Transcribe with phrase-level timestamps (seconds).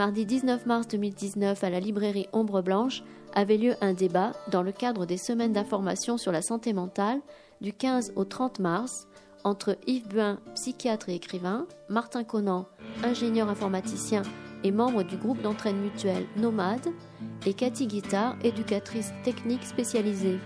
[0.00, 3.02] Mardi 19 mars 2019, à la librairie Ombre Blanche,
[3.34, 7.20] avait lieu un débat dans le cadre des semaines d'information sur la santé mentale
[7.60, 9.08] du 15 au 30 mars
[9.44, 12.64] entre Yves Buin, psychiatre et écrivain, Martin Conan,
[13.04, 14.22] ingénieur informaticien
[14.64, 16.88] et membre du groupe d'entraîne mutuelle Nomade,
[17.44, 20.38] et Cathy Guittard, éducatrice technique spécialisée.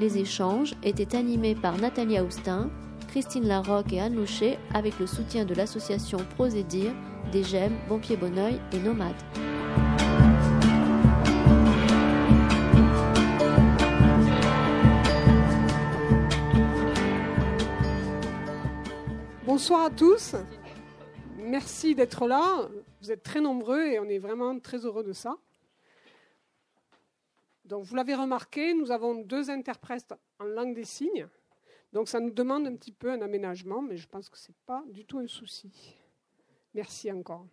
[0.00, 2.70] Les échanges étaient animés par Nathalie Austin,
[3.14, 6.92] Christine Larocque et Anne Loucher avec le soutien de l'association Prosédir,
[7.30, 9.14] des Gemmes, Bon Pied Bonneuil et Nomade.
[19.46, 20.34] Bonsoir à tous.
[21.38, 22.68] Merci d'être là.
[23.00, 25.36] Vous êtes très nombreux et on est vraiment très heureux de ça.
[27.64, 31.28] Donc, vous l'avez remarqué, nous avons deux interprètes en langue des signes.
[31.94, 34.56] Donc, ça nous demande un petit peu un aménagement, mais je pense que ce n'est
[34.66, 35.96] pas du tout un souci.
[36.74, 37.46] Merci encore.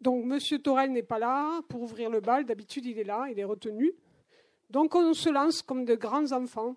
[0.00, 2.44] Donc, Monsieur Torel n'est pas là pour ouvrir le bal.
[2.44, 3.94] D'habitude, il est là, il est retenu.
[4.68, 6.76] Donc, on se lance comme de grands enfants.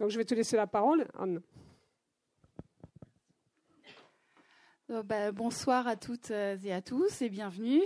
[0.00, 1.40] Donc je vais te laisser la parole, Anne.
[4.90, 7.82] Euh, bah, bonsoir à toutes euh, et à tous et bienvenue.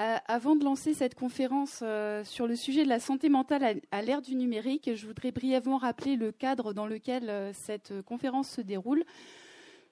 [0.00, 1.84] Euh, avant de lancer cette conférence
[2.24, 6.16] sur le sujet de la santé mentale à, l'ère du numérique, je voudrais brièvement rappeler
[6.16, 9.04] le cadre dans lequel cette conférence se déroule.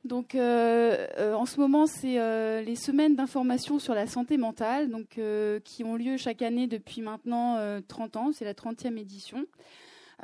[0.04, 5.20] Donc, en ce moment, c'est les semaines d'information sur la santé mentale, donc
[5.64, 8.32] qui ont lieu chaque année depuis maintenant 30 ans.
[8.32, 9.44] C'est la 30e édition.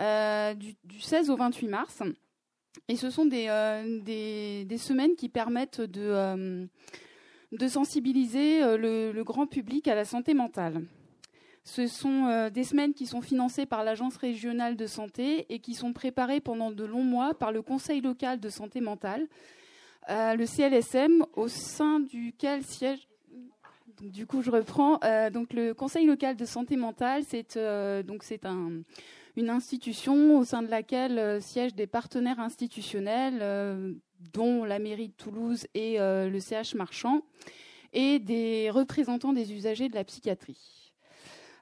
[0.01, 2.03] Euh, du, 16 au 28 mars.
[2.89, 6.67] Et ce sont des, euh, semaines qui permettent de, euh,
[7.59, 10.83] de sensibiliser le, grand public à la santé mentale.
[11.65, 15.93] Ce sont des semaines qui sont financées par l'Agence régionale de santé et qui sont
[15.95, 19.27] préparées pendant de longs mois par le Conseil local de santé mentale,
[20.09, 23.09] le CLSM, au sein duquel siège.
[23.99, 24.99] du coup, je reprends.
[25.33, 27.59] donc, le Conseil local de santé mentale, c'est
[28.05, 28.83] donc c'est un
[29.37, 33.93] une institution au sein de laquelle euh, siègent des partenaires institutionnels, euh,
[34.33, 37.23] dont la mairie de Toulouse et euh, le CH Marchand,
[37.93, 40.93] et des représentants des usagers de la psychiatrie.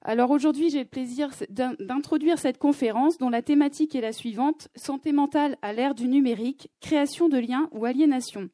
[0.05, 1.31] Alors aujourd'hui, j'ai le plaisir
[1.79, 6.71] d'introduire cette conférence dont la thématique est la suivante santé mentale à l'ère du numérique,
[6.81, 8.49] création de liens ou aliénation.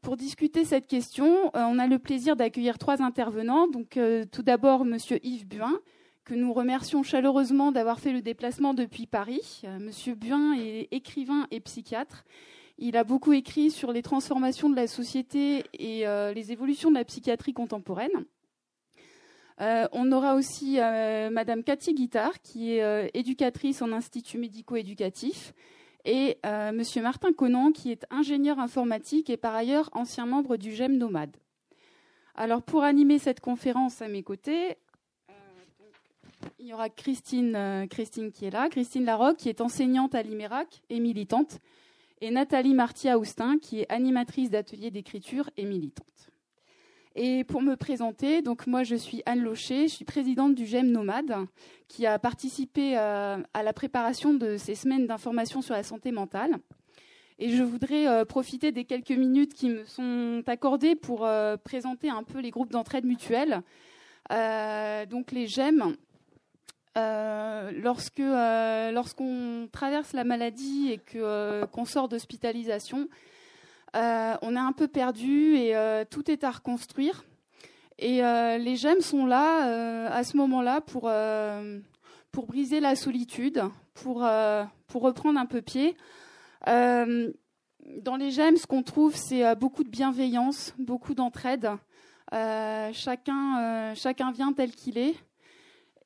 [0.00, 3.68] Pour discuter cette question, on a le plaisir d'accueillir trois intervenants.
[3.68, 3.96] Donc,
[4.32, 5.78] tout d'abord, Monsieur Yves Buin,
[6.26, 9.62] que nous remercions chaleureusement d'avoir fait le déplacement depuis Paris.
[9.64, 12.24] Euh, Monsieur Buin est écrivain et psychiatre.
[12.78, 16.96] Il a beaucoup écrit sur les transformations de la société et euh, les évolutions de
[16.96, 18.26] la psychiatrie contemporaine.
[19.60, 20.78] Euh, on aura aussi
[21.30, 25.54] Madame Cathy Guittard, qui est éducatrice en institut médico-éducatif,
[26.04, 26.36] et
[26.74, 31.34] Monsieur Martin Conan, qui est ingénieur informatique et par ailleurs ancien membre du GEM Nomade.
[32.34, 34.76] Alors pour animer cette conférence à mes côtés,
[36.58, 40.22] il y aura Christine, euh, Christine qui est là, Christine Larocque qui est enseignante à
[40.22, 41.60] l'IMERAC et militante,
[42.20, 46.30] et Nathalie Marty-Austin qui est animatrice d'ateliers d'écriture et militante.
[47.14, 50.90] Et pour me présenter, donc moi je suis Anne Locher, je suis présidente du GEM
[50.90, 51.34] Nomade,
[51.88, 56.56] qui a participé euh, à la préparation de ces semaines d'information sur la santé mentale.
[57.38, 61.26] Et je voudrais euh, profiter des quelques minutes qui me sont accordées pour
[61.64, 63.62] présenter un peu les groupes d'entraide mutuelle.
[64.30, 65.96] donc les GEM,
[66.96, 73.08] euh, lorsque euh, lorsqu'on traverse la maladie et que euh, qu'on sort d'hospitalisation,
[73.94, 75.74] on est un peu perdu et
[76.10, 77.24] tout est à reconstruire.
[77.98, 81.10] Et les gemmes sont là à ce moment-là pour
[82.30, 83.62] pour briser la solitude,
[83.94, 84.20] pour
[84.92, 85.96] reprendre un peu pied.
[86.66, 91.70] dans les gemmes, ce qu'on trouve, c'est beaucoup de bienveillance, beaucoup d'entraide.
[92.32, 93.94] chacun
[94.34, 95.14] vient tel qu'il est.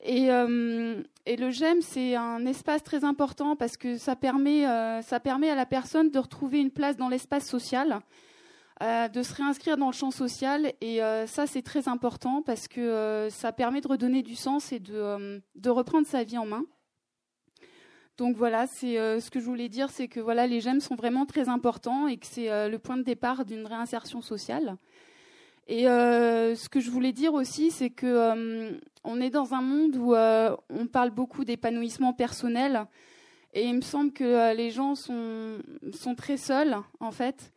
[0.09, 5.21] Euh, et, le GEM, c'est un espace très important parce que ça permet, euh, ça
[5.21, 8.01] permet à la personne de retrouver une place dans l'espace social,
[8.83, 10.73] euh, de se réinscrire dans le champ social.
[10.81, 15.43] Et ça, c'est très important parce que ça permet de redonner du sens et de,
[15.55, 16.65] de reprendre sa vie en main.
[18.17, 21.25] Donc voilà, c'est ce que je voulais dire, c'est que voilà, les GEM sont vraiment
[21.25, 24.77] très importants et que c'est le point de départ d'une réinsertion sociale.
[25.71, 28.73] Et euh, ce que je voulais dire aussi, c'est que euh,
[29.05, 32.87] on est dans un monde où euh, on parle beaucoup d'épanouissement personnel,
[33.55, 35.59] et il me semble que les gens sont
[35.93, 37.53] sont très seuls en fait.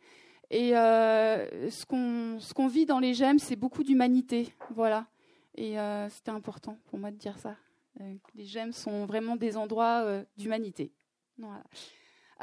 [0.50, 5.06] Et ce qu'on ce qu'on vit dans les gemmes, c'est beaucoup d'humanité, voilà.
[5.56, 5.74] Et
[6.10, 7.56] c'était important pour moi de dire ça.
[8.36, 10.92] les gemmes sont vraiment des endroits d'humanité.
[11.38, 11.64] Voilà.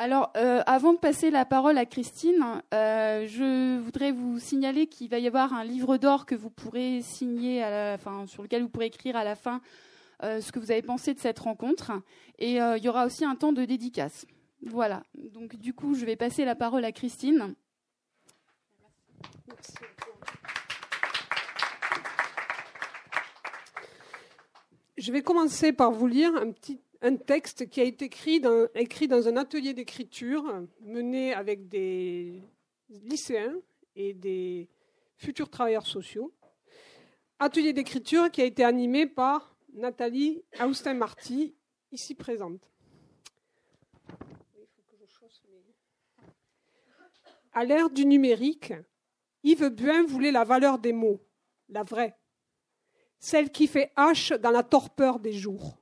[0.03, 2.43] Alors, euh, avant de passer la parole à Christine,
[2.73, 7.03] euh, je voudrais vous signaler qu'il va y avoir un livre d'or que vous pourrez
[7.03, 9.61] signer, à la, fin, sur lequel vous pourrez écrire à la fin
[10.23, 11.91] euh, ce que vous avez pensé de cette rencontre.
[12.39, 14.25] Et il y aura aussi un temps de dédicace.
[14.65, 15.03] Voilà.
[15.13, 17.53] Donc, du coup, je vais passer la parole à Christine.
[24.97, 29.27] Je vais commencer par vous lire un petit un texte qui a été écrit dans,
[29.27, 30.43] un atelier d'écriture
[30.81, 32.43] mené avec des
[32.89, 33.55] lycéens
[33.95, 34.69] et des
[35.17, 36.31] futurs travailleurs sociaux.
[37.39, 41.55] Atelier d'écriture qui a été animé par Nathalie Austin-Marty,
[41.91, 42.69] ici présente.
[47.53, 48.73] À l'ère du numérique,
[49.43, 51.19] Yves Buin voulait la valeur des mots,
[51.67, 52.15] la vraie,
[53.19, 55.80] celle qui fait hache dans la torpeur des jours.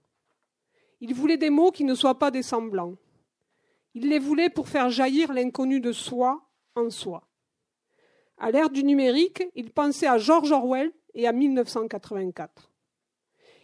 [1.01, 2.96] Il voulait des mots qui ne soient pas des semblants.
[3.94, 7.28] Il les voulait pour faire jaillir l'inconnu de soi en soi.
[8.38, 12.72] À l'ère du numérique, il pensait à George Orwell et à 1984.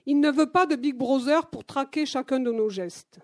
[0.06, 3.20] Il ne veut pas de Big Brother pour traquer chacun de nos gestes.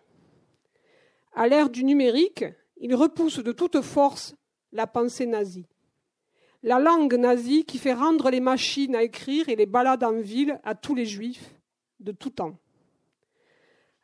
[1.34, 2.46] À l'ère du numérique,
[2.78, 4.36] il repousse de toute force
[4.72, 5.68] la pensée nazie.
[6.64, 10.60] La langue nazie qui fait rendre les machines à écrire et les balades en ville
[10.64, 11.56] à tous les juifs
[12.00, 12.58] de tout temps.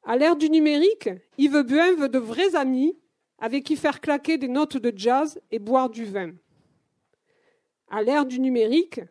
[0.07, 2.97] À l'ère du numérique, Yves Buin veut de vrais amis
[3.39, 6.31] avec qui faire claquer des notes de jazz et boire du vin.
[7.89, 9.01] À l'ère du numérique,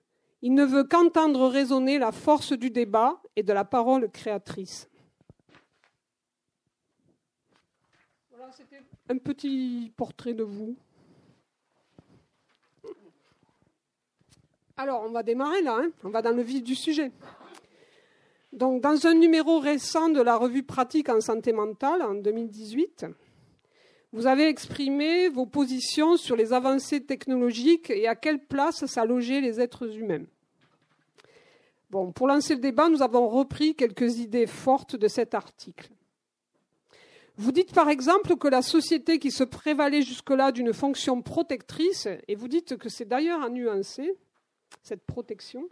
[0.41, 4.89] il ne veut qu'entendre résonner la force du débat et de la parole créatrice.
[8.31, 10.79] Voilà, c'était un petit portrait de vous.
[14.79, 15.91] Alors, on va démarrer là, hein.
[16.05, 17.13] on va dans le vif du sujet.
[18.57, 23.05] Donc, dans un numéro récent de la revue Pratique en santé mentale, en 2018,
[24.15, 29.43] vous avez exprimé vos positions sur les avancées technologiques et à quelle place ça logeait
[29.43, 30.25] les êtres humains.
[31.91, 35.91] Bon, pour lancer le débat, nous avons repris quelques idées fortes de cet article.
[37.37, 42.35] Vous dites par exemple que la société qui se prévalait jusque-là d'une fonction protectrice, et
[42.35, 44.17] vous dites que c'est d'ailleurs à nuancer,
[44.83, 45.69] cette protection,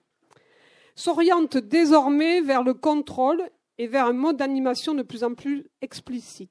[0.95, 3.43] s'oriente désormais vers le contrôle
[3.79, 6.51] et vers un mode d'animation de plus en plus explicite.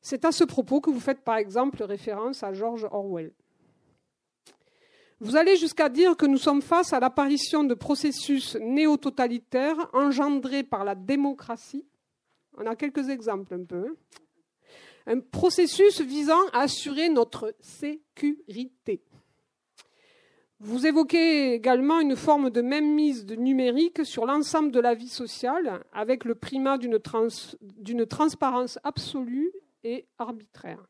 [0.00, 3.32] C'est à ce propos que vous faites par exemple référence à George Orwell.
[5.18, 10.84] Vous allez jusqu'à dire que nous sommes face à l'apparition de processus néo-totalitaires engendrés par
[10.84, 11.86] la démocratie.
[12.58, 13.88] On a quelques exemples un peu.
[13.88, 13.94] Hein.
[15.06, 19.02] Un processus visant à assurer notre sécurité.
[20.58, 25.08] Vous évoquez également une forme de même mise de numérique sur l'ensemble de la vie
[25.08, 29.52] sociale, avec le primat d'une, transparence absolue
[29.84, 30.82] et arbitraire.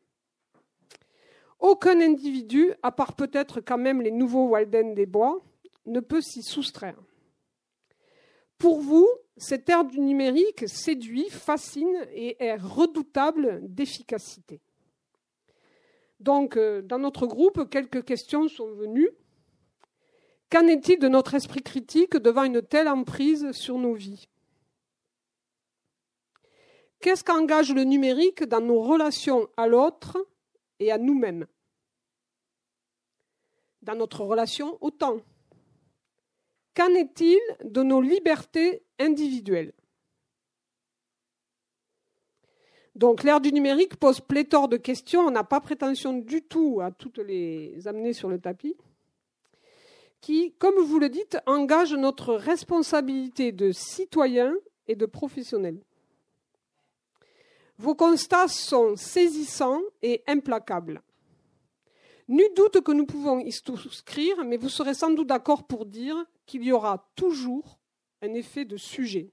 [1.59, 5.43] Aucun individu, à part peut-être quand même les nouveaux Walden des Bois,
[5.85, 6.99] ne peut s'y soustraire.
[8.57, 14.61] Pour vous, cette ère du numérique séduit, fascine et est redoutable d'efficacité.
[16.21, 19.11] Donc, euh, dans notre groupe, quelques questions sont venues.
[20.49, 24.29] Qu'en est-il de notre esprit critique devant une telle emprise sur nos vies?
[27.01, 30.17] Qu'est-ce qu'engage le numérique dans nos relations à l'autre
[30.79, 31.47] et à nous-mêmes?
[33.81, 35.19] Dans notre relation au temps.
[36.75, 39.73] Qu'en est-il de nos libertés individuelles?
[42.95, 45.21] Donc l'ère du numérique pose pléthore de questions.
[45.21, 48.75] On n'a pas prétention du tout à toutes les amener sur le tapis
[50.21, 54.53] qui, comme vous le dites, engage notre responsabilité de citoyen
[54.87, 55.79] et de professionnel.
[57.77, 61.01] Vos constats sont saisissants et implacables.
[62.27, 66.17] Nul doute que nous pouvons y souscrire, mais vous serez sans doute d'accord pour dire
[66.45, 67.79] qu'il y aura toujours
[68.21, 69.31] un effet de sujet.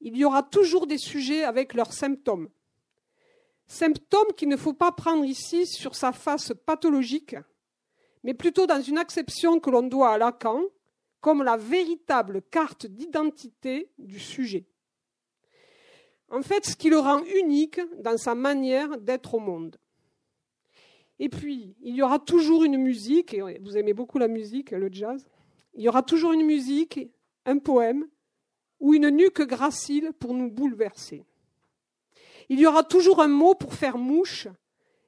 [0.00, 2.48] Il y aura toujours des sujets avec leurs symptômes.
[3.66, 7.36] Symptômes qu'il ne faut pas prendre ici sur sa face pathologique,
[8.26, 10.60] mais plutôt dans une acception que l'on doit à Lacan
[11.20, 14.66] comme la véritable carte d'identité du sujet.
[16.28, 19.76] En fait, ce qui le rend unique dans sa manière d'être au monde.
[21.20, 24.88] Et puis, il y aura toujours une musique, et vous aimez beaucoup la musique, le
[24.90, 25.24] jazz,
[25.74, 26.98] il y aura toujours une musique,
[27.44, 28.08] un poème,
[28.80, 31.22] ou une nuque gracile pour nous bouleverser.
[32.48, 34.48] Il y aura toujours un mot pour faire mouche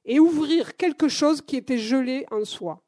[0.05, 2.81] et ouvrir quelque chose qui était gelé en soi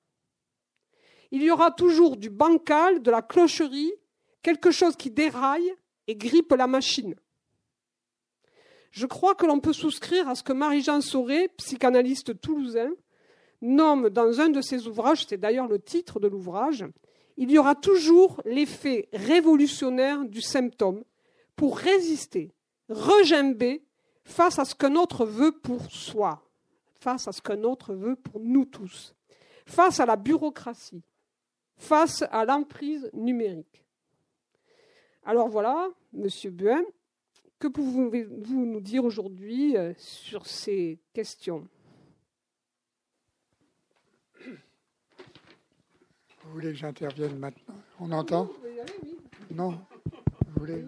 [1.32, 3.94] il y aura toujours du bancal, de la clocherie,
[4.42, 5.74] quelque chose qui déraille
[6.08, 7.16] et grippe la machine.
[8.92, 12.92] Je crois que l'on peut souscrire à ce que Marie-Jean Sauré, psychanalyste toulousain,
[13.62, 16.86] nomme dans un de ses ouvrages, c'est d'ailleurs le titre de l'ouvrage,
[17.38, 21.04] il y aura toujours l'effet révolutionnaire du symptôme
[21.56, 22.52] pour résister,
[22.90, 23.84] regimber
[24.26, 26.44] face à ce qu'un autre veut pour soi,
[27.00, 29.16] face à ce qu'un autre veut pour nous tous,
[29.66, 31.04] face à la bureaucratie,
[31.82, 33.84] face à l'emprise numérique.
[35.24, 36.84] Alors voilà, Monsieur Buin,
[37.58, 41.68] que pouvez-vous nous dire aujourd'hui euh, sur ces questions?
[46.44, 47.76] Vous voulez que j'intervienne maintenant?
[48.00, 48.50] On entend?
[49.50, 49.80] Non?
[50.48, 50.86] Vous voulez?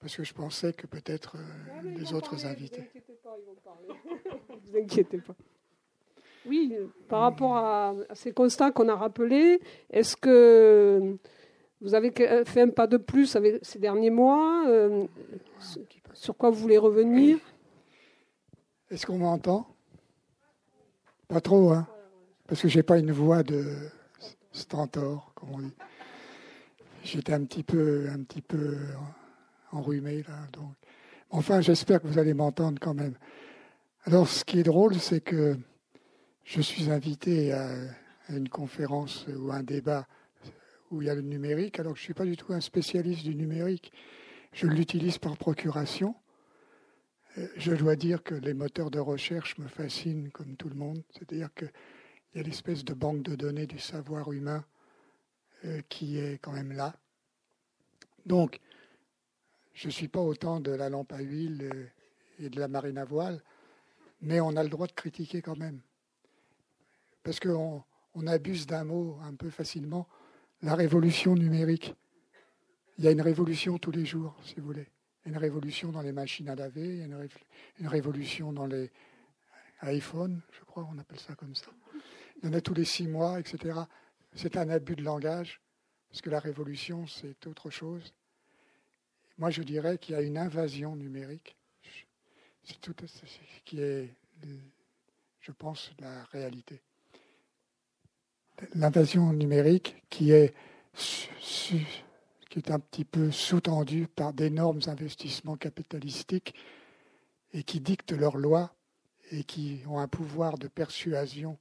[0.00, 2.82] Parce que je pensais que peut-être euh, les autres invités.
[2.82, 5.34] Ne vous inquiétez pas.
[6.48, 6.74] Oui,
[7.08, 9.60] par rapport à, ces constats qu'on a rappelés,
[9.90, 11.16] est-ce que
[11.80, 12.12] vous avez
[12.44, 15.06] fait un pas de plus avec ces derniers mois euh,
[16.12, 17.38] Sur quoi vous voulez revenir?
[18.90, 19.66] Est-ce qu'on m'entend?
[21.28, 21.86] Pas trop, hein
[22.46, 23.64] parce que j'ai pas une voix de
[24.52, 25.74] stentor, comme on dit.
[27.04, 28.76] J'étais un petit peu, un petit peu
[29.72, 30.72] enrhumé là, donc.
[31.30, 33.14] Enfin, j'espère que vous allez m'entendre quand même.
[34.04, 35.56] Alors, ce qui est drôle, c'est que
[36.46, 37.74] je suis invité à,
[38.28, 40.06] une conférence ou un débat
[40.90, 42.60] où il y a le numérique, alors que je ne suis pas du tout un
[42.60, 43.92] spécialiste du numérique.
[44.52, 46.14] Je l'utilise par procuration.
[47.38, 51.02] Euh, je dois dire que les moteurs de recherche me fascinent comme tout le monde.
[51.10, 51.66] C'est-à-dire que
[52.32, 54.64] il y a l'espèce de banque de données du savoir humain
[55.64, 56.94] euh, qui est quand même là.
[58.24, 58.60] Donc,
[59.72, 61.86] je ne suis pas autant de la lampe à huile euh,
[62.38, 63.42] et de la marine à voile,
[64.20, 65.80] mais on a le droit de critiquer quand même.
[67.26, 67.82] Parce qu'on
[68.14, 70.08] on abuse d'un mot un peu facilement,
[70.62, 71.94] la révolution numérique.
[72.98, 74.88] Il y a une révolution tous les jours, si vous voulez.
[75.26, 77.28] Une révolution dans les machines à laver, y a une,
[77.80, 78.90] une révolution dans les
[79.82, 81.70] iPhones, je crois, on appelle ça comme ça
[82.42, 83.80] il y en a tous les six mois, etc.
[84.34, 85.60] C'est un abus de langage,
[86.08, 88.14] parce que la révolution, c'est autre chose.
[89.38, 91.56] Moi, je dirais qu'il y a une invasion numérique.
[92.64, 93.24] C'est tout ce
[93.64, 94.14] qui est,
[95.40, 96.80] je pense, la réalité.
[98.74, 100.54] L'invasion numérique qui est,
[102.68, 106.54] un petit peu sous-tendue par d'énormes investissements capitalistiques
[107.52, 108.74] et qui dictent leurs lois
[109.30, 111.58] et qui ont un pouvoir de persuasion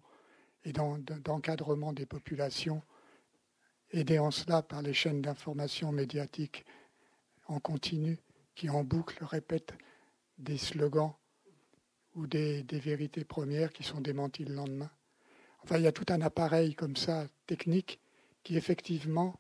[0.63, 2.81] et d'encadrement des populations,
[3.91, 6.65] aidés en cela par les chaînes d'information médiatiques
[7.47, 8.17] en continu
[8.55, 9.73] qui en boucle répètent
[10.37, 11.13] des slogans
[12.15, 14.89] ou des, vérités premières qui sont démenties le lendemain.
[15.65, 17.99] Enfin, il y a tout un appareil comme ça, technique,
[18.43, 19.39] qui effectivement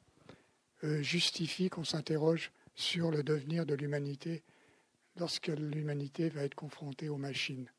[0.83, 4.41] euh, justifie qu'on s'interroge sur le devenir de l'humanité
[5.17, 7.69] lorsque l'humanité va être confrontée aux machines.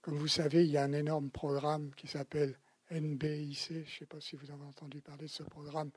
[0.00, 2.58] Comme vous savez, il y a un énorme programme qui s'appelle
[2.90, 5.90] NBIC, je ne sais pas si vous avez entendu parler de ce programme,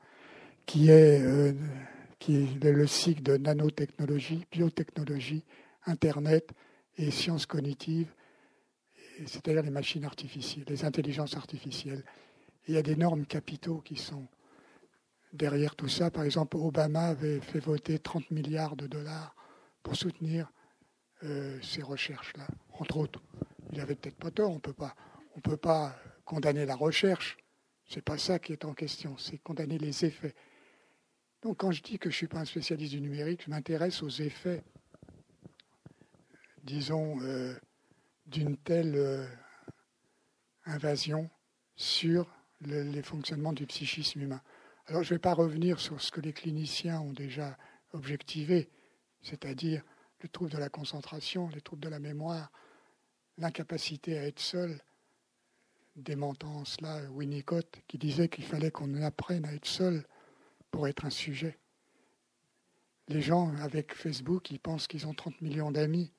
[0.66, 1.54] qui est, euh,
[2.18, 5.44] qui est le cycle de nanotechnologie, biotechnologie,
[5.86, 6.50] Internet
[6.98, 8.12] et sciences cognitives,
[9.26, 12.04] c'est-à-dire les machines artificielles, les intelligences artificielles.
[12.66, 14.26] il y a d'énormes capitaux qui sont
[15.32, 16.10] derrière tout ça.
[16.10, 19.34] Par exemple, Obama avait fait voter 30 milliards de dollars
[19.82, 20.50] pour soutenir
[21.24, 23.22] euh, ces recherches-là, entre autres
[23.72, 24.50] il avait peut-être pas tort.
[24.50, 24.94] On peut pas,
[25.36, 27.36] on peut pas condamner la recherche.
[27.86, 29.16] C'est pas ça qui est en question.
[29.18, 30.34] C'est condamner les effets.
[31.42, 34.08] Donc, quand je dis que je suis pas un spécialiste du numérique, je m'intéresse aux
[34.08, 34.62] effets,
[36.64, 37.54] disons, euh,
[38.28, 39.26] d'une telle euh,
[40.64, 41.28] invasion
[41.76, 42.30] sur
[42.60, 44.42] les fonctionnements du psychisme humain.
[44.86, 47.56] Alors, je ne vais pas revenir sur ce que les cliniciens ont déjà
[47.92, 48.70] objectivé,
[49.22, 49.82] c'est-à-dire
[50.20, 52.50] le trouble de la concentration, les troubles de la mémoire,
[53.36, 54.80] l'incapacité à être seul,
[55.94, 60.04] démentant cela Winnicott, qui disait qu'il fallait qu'on apprenne à être seul
[60.70, 61.58] pour être un sujet.
[63.08, 66.12] Les gens avec Facebook, ils pensent qu'ils ont 30 millions d'amis.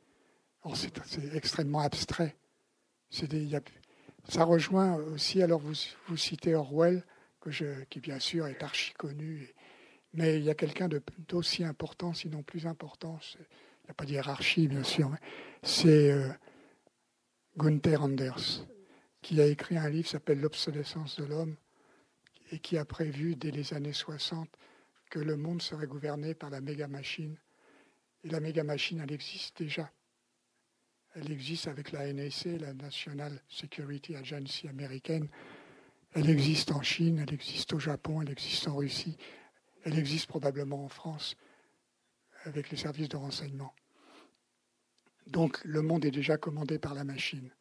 [0.75, 2.35] C'est extrêmement abstrait.
[4.27, 5.73] ça rejoint aussi, alors vous,
[6.07, 7.03] vous citez Orwell,
[7.89, 9.53] qui bien sûr est archi connu,
[10.13, 10.89] mais il y a quelqu'un
[11.27, 15.11] d'aussi important, sinon plus important, il n'y a pas de hiérarchie bien sûr,
[15.63, 16.29] c'est euh,
[17.57, 18.67] Gunther Anders,
[19.21, 21.55] qui a écrit un livre qui s'appelle L'obsolescence de l'homme
[22.51, 24.49] et qui a prévu dès les années 60
[25.09, 27.35] que le monde serait gouverné par la méga machine.
[28.23, 29.91] Et la méga machine, elle existe déjà.
[31.19, 35.27] Elle existe avec la NSA, la National Security Agency américaine.
[36.13, 39.17] Elle existe en Chine, elle existe au Japon, elle existe en Russie,
[39.83, 41.35] elle existe probablement en France.
[42.45, 43.73] avec les services de renseignement.
[45.27, 47.51] Donc le monde est déjà commandé par la machine.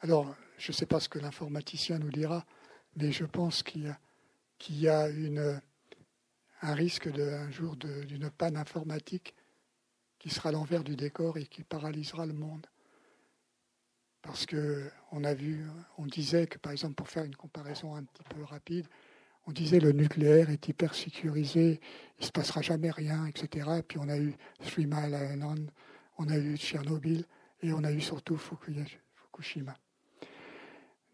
[0.00, 2.46] Alors, je ne sais pas ce que l'informaticien nous dira,
[2.96, 3.94] mais je pense qu'il
[4.70, 5.08] y a,
[6.62, 9.34] un risque un jour d'une panne informatique
[10.20, 12.66] qui sera l'envers du décor et qui paralysera le monde.
[14.22, 18.04] Parce que on a vu, on disait que par exemple, pour faire une comparaison un
[18.04, 18.86] petit peu rapide,
[19.46, 21.80] on disait le nucléaire est hyper sécurisé,
[22.18, 23.68] il ne se passera jamais rien, etc.
[23.78, 25.70] Et puis on a eu Three Mile Island,
[26.18, 27.24] on a eu Tchernobyl
[27.62, 29.74] et on a eu surtout Fukushima.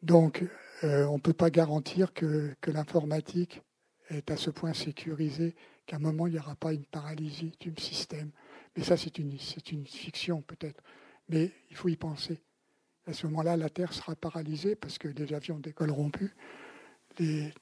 [0.02, 0.44] Donc
[0.82, 3.62] euh, on ne peut pas garantir que, que l'informatique
[4.10, 5.54] est à ce point sécurisée
[5.86, 8.32] qu'à un moment il n'y aura pas une paralysie du système.
[8.76, 9.36] Mais ça c'est une,
[9.86, 10.82] fiction peut-être.
[11.28, 12.40] Mais il faut y penser.
[13.06, 16.34] À ce moment-là, la Terre sera paralysée parce que les avions décolleront plus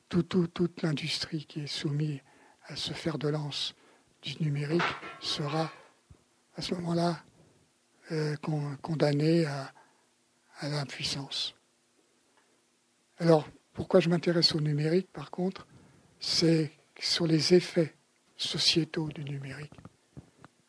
[0.09, 2.21] toute l'industrie qui est soumise
[2.65, 3.75] à ce fer de lance
[4.23, 4.83] du numérique
[5.21, 5.71] sera
[6.57, 7.23] à ce moment-là
[8.11, 8.37] euh,
[8.83, 9.73] condamnée à
[10.63, 11.55] l'impuissance.
[13.19, 15.67] Alors, pourquoi je m'intéresse au numérique, par contre,
[16.19, 17.95] c'est sur les effets
[18.37, 19.73] sociétaux du numérique,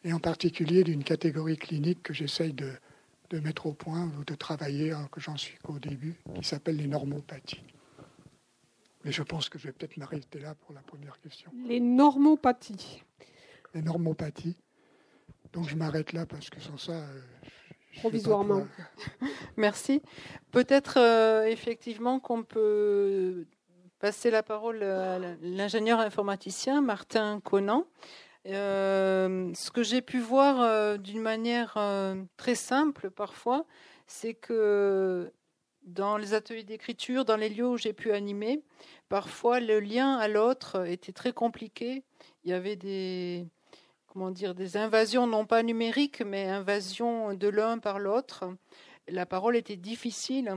[0.06, 2.72] et en particulier d'une catégorie clinique que j'essaye de,
[3.32, 6.78] de, mettre au point ou de travailler, hein, que j'en suis qu'au début, qui s'appelle
[6.78, 7.64] les normopathies.
[9.04, 11.52] Mais je pense que je vais peut-être m'arrêter là pour la première question.
[11.68, 13.04] Les normopathies.
[13.74, 14.56] Les normopathies.
[15.54, 16.94] Donc je m'arrête là parce que sans ça.
[16.94, 17.22] Euh,
[17.98, 18.68] Provisoirement.
[19.58, 20.02] Merci.
[20.52, 23.46] Peut-être euh, effectivement qu'on peut
[24.00, 27.88] passer la parole à l'ingénieur informaticien Martin Conan.
[28.48, 31.78] Euh, ce que j'ai pu voir d'une manière
[32.38, 33.66] très simple parfois,
[34.08, 35.32] c'est que
[35.84, 38.64] dans les ateliers d'écriture, dans les lieux où j'ai pu animer,
[39.10, 42.04] parfois le lien à l'autre était très compliqué.
[42.44, 43.48] Il y avait des
[44.08, 48.46] comment dire des invasions non pas numériques mais invasions de l'un par l'autre.
[49.08, 50.56] La parole était difficile.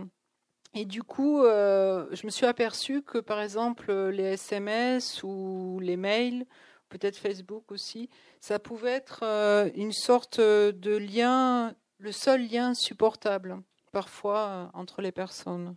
[0.74, 5.96] Et du coup, euh, je me suis aperçue que, par exemple, les SMS ou les
[5.96, 6.46] mails,
[6.88, 8.08] peut-être Facebook aussi,
[8.40, 15.02] ça pouvait être euh, une sorte de lien, le seul lien supportable parfois euh, entre
[15.02, 15.76] les personnes.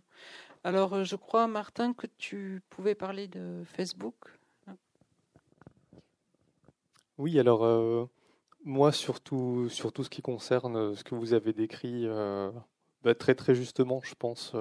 [0.64, 4.14] Alors, euh, je crois, Martin, que tu pouvais parler de Facebook.
[7.18, 8.06] Oui, alors, euh,
[8.64, 12.06] moi, surtout, sur tout ce qui concerne ce que vous avez décrit,
[13.02, 14.54] bah, très très justement, je pense,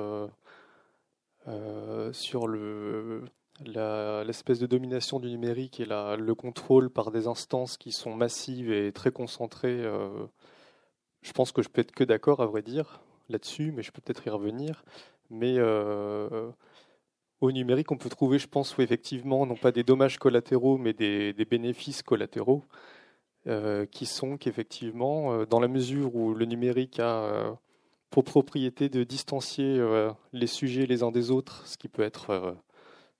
[2.12, 3.24] sur le,
[3.60, 8.92] l'espèce de domination du numérique et le contrôle par des instances qui sont massives et
[8.92, 9.84] très concentrées,
[11.22, 14.02] je pense que je peux être que d'accord, à vrai dire là-dessus, mais je peux
[14.02, 14.84] peut-être y revenir.
[15.30, 16.52] Mais euh,
[17.40, 21.34] au numérique, on peut trouver, je pense, effectivement, non pas des dommages collatéraux, mais des,
[21.50, 22.66] bénéfices collatéraux,
[23.48, 27.58] euh, qui sont qu'effectivement, euh, dans la mesure où le numérique a
[28.10, 29.82] pour propriété de distancier
[30.34, 32.58] les sujets les uns des autres, ce qui peut être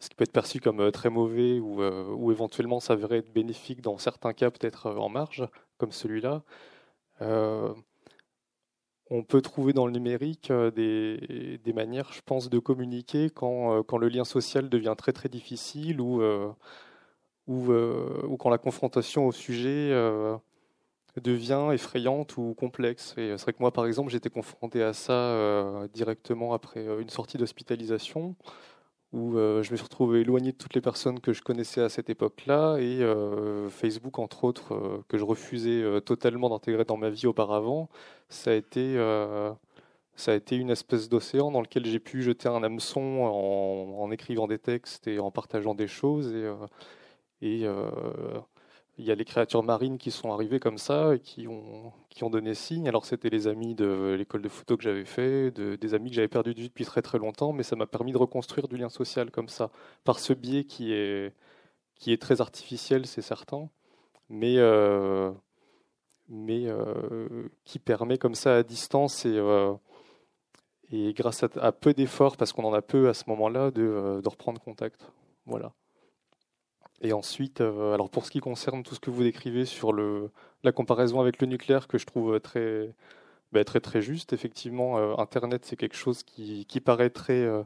[0.02, 3.98] ce qui peut être perçu comme très mauvais ou, ou éventuellement s'avérer être bénéfique dans
[3.98, 6.44] certains cas, peut-être en marge, comme celui-là
[9.12, 13.84] on peut trouver dans le numérique euh, des, manières, je pense, de communiquer quand, euh,
[13.84, 16.50] quand, le lien social devient très très difficile ou, euh,
[17.46, 19.92] ou, ou quand la confrontation au sujet
[21.22, 23.14] devient effrayante ou complexe.
[23.18, 27.38] Et c'est vrai que moi, par exemple, j'étais confronté à ça directement après une sortie
[27.38, 28.36] d'hospitalisation
[29.14, 31.90] où euh, je me suis retrouvé éloigné de toutes les personnes que je connaissais à
[31.90, 37.10] cette époque-là et euh, Facebook entre autres euh, que je refusais totalement d'intégrer dans ma
[37.10, 37.90] vie auparavant,
[38.30, 38.96] ça a été
[40.16, 44.48] ça a été une espèce d'océan dans lequel j'ai pu jeter un hameçon en, écrivant
[44.48, 46.32] des textes et en partageant des choses
[47.42, 47.68] et, et
[48.98, 52.24] il y a les créatures marines qui sont arrivées comme ça et qui ont, qui
[52.24, 52.88] ont donné signe.
[52.88, 56.16] Alors c'était les amis de l'école de photo que j'avais fait, de, des amis que
[56.16, 58.78] j'avais perdu de vue depuis très très longtemps, mais ça m'a permis de reconstruire du
[58.78, 59.72] lien social comme ça,
[60.04, 61.34] par ce biais qui est,
[61.96, 63.70] qui est très artificiel, c'est certain,
[64.30, 65.32] mais, euh,
[66.30, 69.74] mais euh, qui permet comme ça à distance et, euh,
[70.92, 74.30] et grâce à, peu d'efforts, parce qu'on en a peu à ce moment-là, de, de
[74.30, 75.12] reprendre contact.
[75.46, 75.74] Voilà.
[77.02, 80.32] Et ensuite, euh, alors pour ce qui concerne tout ce que vous décrivez sur le,
[80.64, 82.94] la comparaison avec le nucléaire, que je trouve très,
[83.52, 87.64] bah, très, très juste, effectivement, euh, Internet, c'est quelque chose qui, qui paraît très, euh,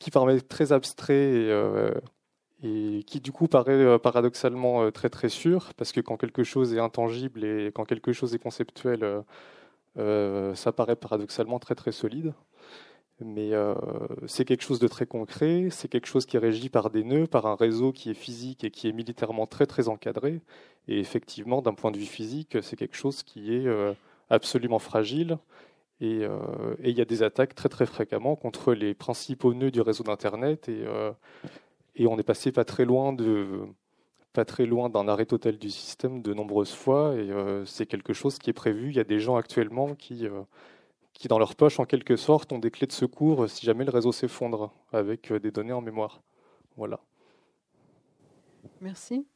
[0.00, 0.10] qui
[0.48, 1.50] très abstrait et,
[2.64, 6.80] et, qui, du coup, paraît paradoxalement très, très sûr, parce que quand quelque chose est
[6.80, 9.24] intangible et quand quelque chose est conceptuel,
[9.96, 12.34] ça paraît paradoxalement très, très solide.
[13.24, 13.74] Mais euh,
[14.26, 17.26] c'est quelque chose de très concret, c'est quelque chose qui est régi par des nœuds,
[17.26, 20.40] par un réseau qui est physique et qui est militairement très très encadré.
[20.88, 23.92] Et effectivement, d'un point de vue physique, c'est quelque chose qui est euh,
[24.30, 25.38] absolument fragile.
[26.00, 26.26] Et,
[26.82, 30.68] il y a des attaques très très fréquemment contre les principaux nœuds du réseau d'Internet.
[30.68, 30.84] Et,
[31.94, 33.60] et on est passé pas très loin de
[34.32, 38.12] pas très loin d'un arrêt total du système de nombreuses fois et euh, c'est quelque
[38.12, 38.88] chose qui est prévu.
[38.88, 40.42] Il y a des gens actuellement qui, euh,
[41.12, 43.90] qui, dans leur poche, en quelque sorte, ont des clés de secours si jamais le
[43.90, 46.22] réseau s'effondre avec euh, des données en mémoire.
[46.76, 47.00] Voilà.
[48.80, 49.26] Merci.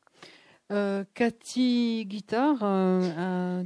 [0.68, 2.58] Cathy Guitard,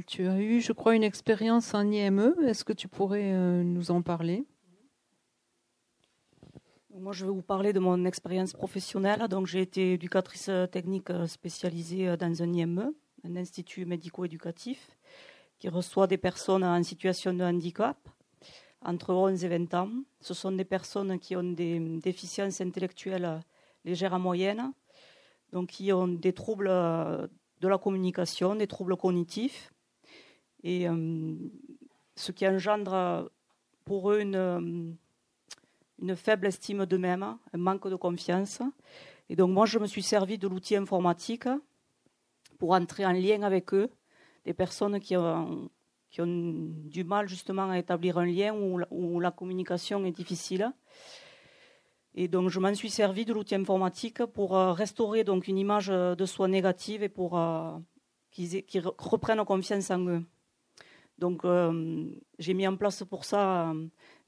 [0.05, 2.35] tu as eu, je crois, une expérience en IME.
[2.45, 4.45] Est-ce que tu pourrais nous en parler?
[6.93, 9.27] Moi, je vais vous parler de mon expérience professionnelle.
[9.29, 12.93] Donc, j'ai été éducatrice technique spécialisée dans un IME,
[13.23, 14.95] un institut médico-éducatif,
[15.61, 17.95] qui reçoit des personnes en situation de handicap
[18.81, 19.91] entre 11 et 20 ans.
[20.19, 23.39] Ce sont des personnes qui ont des déficiences intellectuelles
[23.85, 24.73] légères à moyennes,
[25.51, 29.71] donc qui ont des troubles de la communication, des troubles cognitifs,
[30.63, 31.35] et euh,
[32.15, 33.29] ce qui engendre
[33.85, 34.97] pour eux une
[36.01, 38.63] une faible estime d'eux-mêmes, un manque de confiance.
[39.29, 41.47] Et donc moi, je me suis servi de l'outil informatique
[42.57, 43.91] pour entrer en lien avec eux,
[44.45, 45.69] des personnes qui ont,
[46.11, 50.71] qui ont du mal justement à établir un lien où, la communication est difficile.
[52.13, 55.87] Et donc je m'en suis servi de l'outil informatique pour euh, restaurer donc une image
[55.87, 57.77] de soi négative et pour euh,
[58.31, 60.23] qu'ils reprennent confiance en eux.
[61.17, 62.05] Donc euh,
[62.37, 63.73] j'ai mis en place pour ça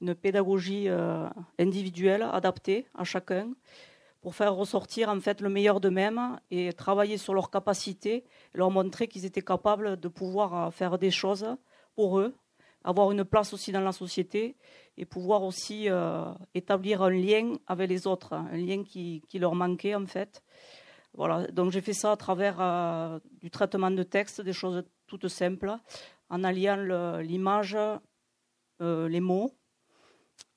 [0.00, 0.88] une pédagogie
[1.58, 3.52] individuelle adaptée à chacun
[4.24, 9.06] pour faire ressortir en fait le meilleur d'eux-mêmes et travailler sur leurs capacités, leur montrer
[9.06, 11.46] qu'ils étaient capables de pouvoir euh, faire des choses
[11.94, 12.34] pour eux,
[12.84, 14.56] avoir une place aussi dans la société
[14.96, 19.94] et pouvoir aussi euh, établir un lien avec les autres, un lien qui, leur manquait
[19.94, 20.42] en fait.
[21.12, 25.76] Voilà, donc j'ai fait ça à travers du traitement de texte, des choses toutes simples,
[26.30, 27.76] en alliant l'image,
[28.80, 29.52] les mots,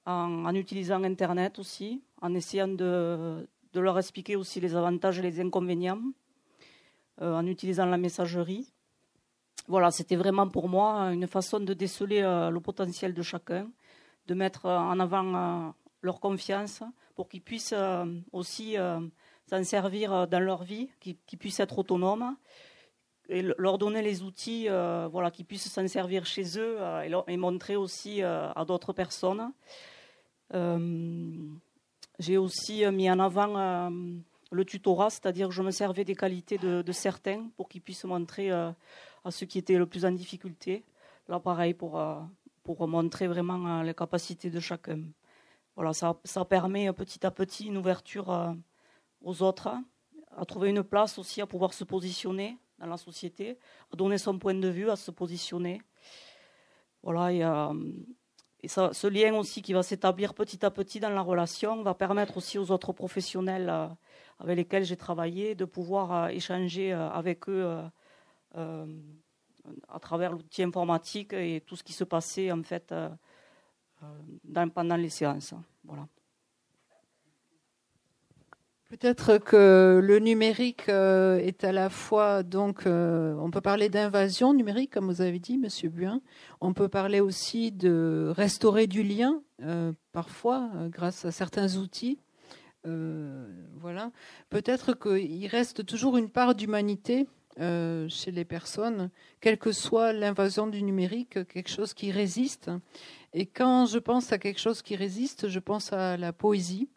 [0.07, 6.01] en, utilisant Internet aussi, en essayant de, leur expliquer aussi les avantages et les inconvénients,
[7.21, 8.71] euh, en utilisant la messagerie.
[9.67, 13.67] Voilà, c'était vraiment pour moi une façon de déceler euh, le potentiel de chacun,
[14.27, 15.71] de mettre en avant euh,
[16.03, 16.83] leur confiance
[17.15, 17.73] pour qu'ils puissent
[18.31, 18.75] aussi
[19.49, 22.35] s'en servir dans leur vie, qu'ils puissent être autonomes
[23.27, 24.67] et leur donner les outils,
[25.11, 26.77] voilà, qu'ils puissent s'en servir chez eux
[27.27, 29.51] et, montrer aussi à d'autres personnes.
[32.17, 33.89] Euh, j'ai aussi euh, mis en avant euh,
[34.51, 38.51] le tutorat, c'est-à-dire que je me servais des qualités de, certains pour qu'ils puissent montrer
[38.51, 38.75] à
[39.29, 40.85] ceux qui étaient le plus en difficulté.
[41.27, 42.01] Là, pareil, pour,
[42.63, 45.01] pour montrer vraiment les capacités de chacun.
[45.75, 48.55] Voilà, ça, ça permet petit à petit une ouverture
[49.21, 49.69] aux autres,
[50.35, 53.57] à trouver une place aussi, à pouvoir se positionner dans la société,
[53.91, 55.81] à donner son point de vue, à se positionner.
[57.03, 57.43] Voilà, et,
[58.67, 62.35] et ce lien aussi qui va s'établir petit à petit dans la relation va permettre
[62.35, 63.87] aussi aux autres professionnels euh,
[64.39, 67.81] avec lesquels j'ai travaillé de pouvoir euh, échanger euh, avec eux
[68.53, 72.93] à travers l'outil informatique et tout ce qui se passait en fait
[74.73, 75.53] pendant les séances.
[75.85, 76.07] Voilà.
[78.89, 84.53] Peut-être que le numérique euh, est à la fois donc euh, on peut parler d'invasion
[84.53, 86.21] numérique comme vous avez dit Monsieur Buin.
[86.61, 92.17] On peut parler aussi de restaurer du lien euh, parfois grâce à certains outils.
[92.85, 94.11] voilà.
[94.49, 99.09] Peut-être qu'il reste toujours une part d'humanité chez les personnes,
[99.41, 102.71] quelle que soit l'invasion du numérique, quelque chose qui résiste.
[103.33, 106.87] Et quand je pense à quelque chose qui résiste, je pense à la poésie,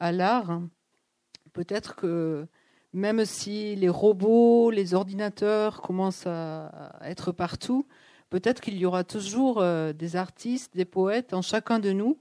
[0.00, 0.60] à l'art
[1.52, 2.46] peut-être que
[2.92, 7.86] même si les robots, les ordinateurs commencent à être partout,
[8.30, 12.18] peut-être qu'il y aura toujours euh, des artistes, des poètes en chacun de nous.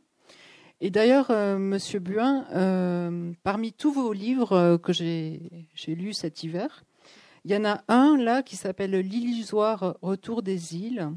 [0.81, 5.51] Et d'ailleurs, euh, Monsieur Buin, euh, parmi tous vos livres que j'ai
[5.87, 6.83] lus cet hiver,
[7.45, 11.09] il y en a un là qui s'appelle L'illusoire retour des îles.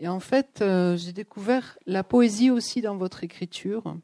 [0.00, 0.64] Et en fait,
[0.96, 3.96] j'ai découvert la poésie aussi dans votre écriture.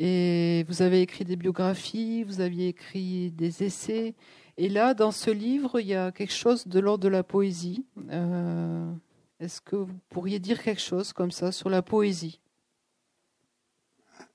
[0.00, 4.14] Et vous avez écrit des biographies, vous aviez écrit des essais.
[4.56, 7.84] Et là, dans ce livre, il y a quelque chose de l'ordre de la poésie.
[8.10, 8.92] Euh,
[9.40, 12.40] est-ce que vous pourriez dire quelque chose comme ça sur la poésie?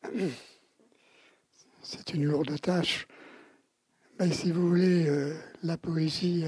[1.81, 3.07] C'est une lourde tâche.
[4.19, 6.43] Mais si vous voulez, euh, la poésie,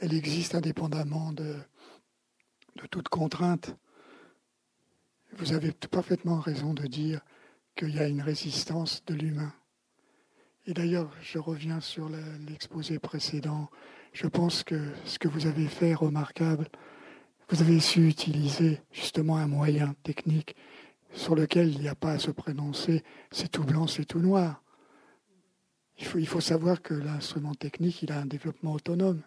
[0.00, 1.56] elle, existe indépendamment de
[2.90, 3.74] toute contrainte.
[5.38, 7.22] Vous avez parfaitement raison de dire
[7.74, 9.52] qu'il y a une résistance de l'humain.
[10.66, 12.08] Et d'ailleurs, je reviens sur
[12.46, 13.68] l'exposé précédent.
[14.12, 16.68] Je pense que ce que vous avez fait remarquable.
[17.48, 20.56] Vous avez su utiliser justement un moyen technique
[21.12, 24.62] sur lequel il n'y a pas à se prononcer, c'est tout blanc, c'est tout noir.
[25.98, 29.22] Il faut, savoir que l'instrument technique, il a un développement autonome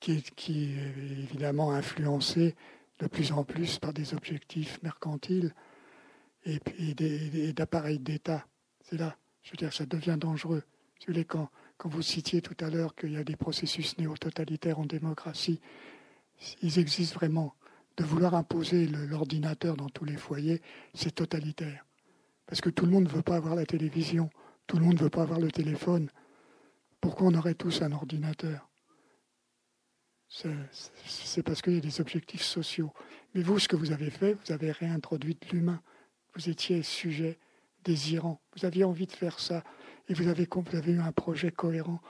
[0.00, 0.48] qui est
[1.22, 2.56] évidemment influencé
[2.98, 5.54] de plus en plus par des objectifs mercantiles
[6.44, 8.46] et, d'appareils d'État.
[8.82, 10.62] C'est là, je veux dire, ça devient dangereux.
[11.26, 15.60] Quand, quand vous citiez tout à l'heure qu'il y a des processus néo-totalitaires en démocratie,
[16.62, 17.54] ils existent vraiment.
[17.96, 20.62] De vouloir imposer l'ordinateur dans tous les foyers,
[20.94, 21.84] c'est totalitaire.
[22.46, 24.30] Parce que tout le monde ne veut pas avoir la télévision,
[24.66, 26.08] tout le monde ne veut pas avoir le téléphone.
[27.00, 28.70] Pourquoi on aurait tous un ordinateur?
[30.28, 32.92] C'est parce qu'il y a des objectifs sociaux.
[33.34, 35.82] Mais vous, ce que vous avez fait, vous avez réintroduit l'humain.
[36.34, 37.38] Vous étiez sujet
[37.84, 38.40] désirant.
[38.56, 39.64] Vous aviez envie de faire ça.
[40.08, 42.00] Et vous avez, vous avez eu un projet cohérent.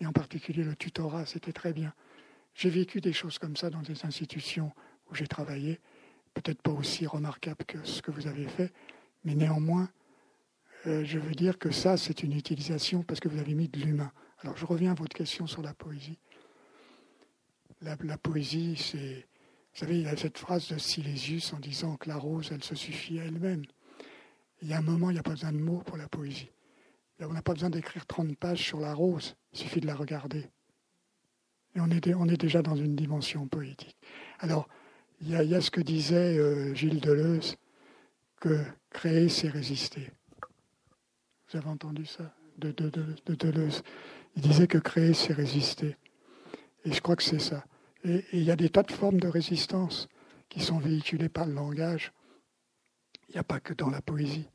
[0.00, 1.92] Et en particulier le tutorat, c'était très bien.
[2.54, 4.72] J'ai vécu des choses comme ça dans des institutions
[5.10, 5.80] où j'ai travaillé,
[6.34, 8.72] peut-être pas aussi remarquable que ce que vous avez fait,
[9.24, 9.88] mais néanmoins,
[10.86, 13.78] euh, je veux dire que ça, c'est une utilisation parce que vous avez mis de
[13.78, 14.12] l'humain.
[14.40, 16.18] Alors je reviens à votre question sur la poésie.
[17.80, 19.27] La, poésie, c'est...
[19.78, 22.64] Vous savez, il y a cette phrase de Silésius en disant que la rose, elle
[22.64, 23.62] se suffit à elle-même.
[24.60, 26.50] Il y a un moment, il n'y a pas besoin de mots pour la poésie.
[27.20, 30.50] on n'a pas besoin d'écrire 30 pages sur la rose, il suffit de la regarder.
[31.76, 33.96] Et on est, déjà dans une dimension poétique.
[34.40, 34.68] Alors,
[35.20, 37.54] il y, a, ce que disait euh, Gilles Deleuze,
[38.40, 38.60] que
[38.90, 40.10] créer, c'est résister.
[41.52, 43.84] Vous avez entendu ça de, Deleuze?
[44.34, 45.96] Il disait que créer, c'est résister.
[46.84, 47.64] Et je crois que c'est ça.
[48.04, 50.08] Et, il y a des tas de formes de résistance
[50.48, 52.12] qui sont véhiculées par le langage.
[53.28, 54.48] Il n'y a pas que dans la poésie.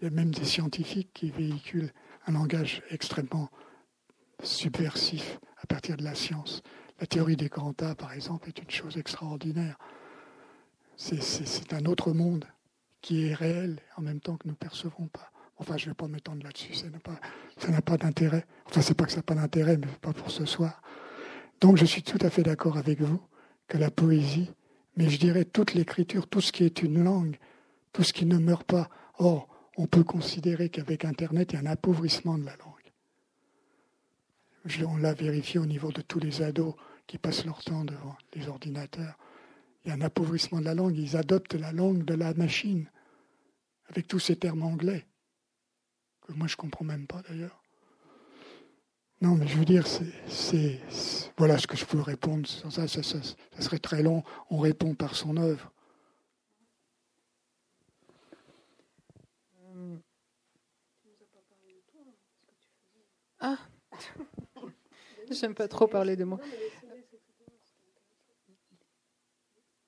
[0.00, 1.92] Il y a même des scientifiques qui véhiculent
[2.26, 3.48] un langage extrêmement
[4.42, 6.62] subversif à partir de la science.
[7.00, 9.78] La théorie des grands tas, par exemple, est une chose extraordinaire
[10.98, 12.44] c'est un autre monde
[13.00, 15.30] qui est réel en même temps que nous ne percevons pas.
[15.56, 18.44] Enfin, je ne vais pas m'étendre là-dessus, ça n'a pas, d'intérêt.
[18.66, 20.82] Enfin, c'est pas que ça n'a pas d'intérêt, mais pas pour ce soir.
[21.60, 23.20] Donc, je suis tout à fait d'accord avec vous
[23.66, 24.50] que la poésie,
[24.96, 27.36] mais je dirais toute l'écriture, tout ce qui est une langue,
[27.92, 28.88] tout ce qui ne meurt pas.
[29.18, 32.92] Or, on peut considérer qu'avec Internet, il y a un appauvrissement de la langue.
[34.86, 36.74] on l'a vérifié au niveau de tous les ados
[37.06, 39.16] qui passent leur temps devant les ordinateurs
[39.84, 40.96] il y a un appauvrissement de la langue.
[40.96, 42.90] Ils adoptent la langue de la machine,
[43.88, 45.06] avec tous ces termes anglais,
[46.26, 47.62] que moi je ne comprends même pas d'ailleurs.
[49.20, 49.84] Non, mais je veux dire,
[50.28, 50.80] c'est,
[51.36, 52.46] voilà ce que je peux répondre.
[52.46, 54.22] Ça, ça, ça, ça, serait très long.
[54.48, 55.72] On répond par son œuvre.
[63.40, 63.58] Ah,
[65.30, 66.38] j'aime pas trop parler de moi.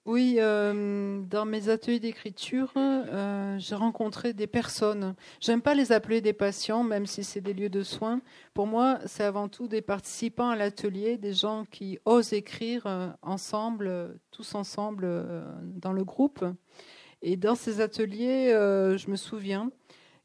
[0.07, 5.15] Oui, euh, dans mes ateliers d'écriture, euh, j'ai rencontré des personnes.
[5.41, 8.23] J'aime pas les appeler des patients, même si c'est des lieux de soins.
[8.55, 13.11] Pour moi, c'est avant tout des participants à l'atelier, des gens qui osent écrire euh,
[13.21, 15.07] ensemble, tous ensemble
[15.63, 16.47] dans le groupe.
[17.21, 19.71] Et dans ces ateliers, je me souviens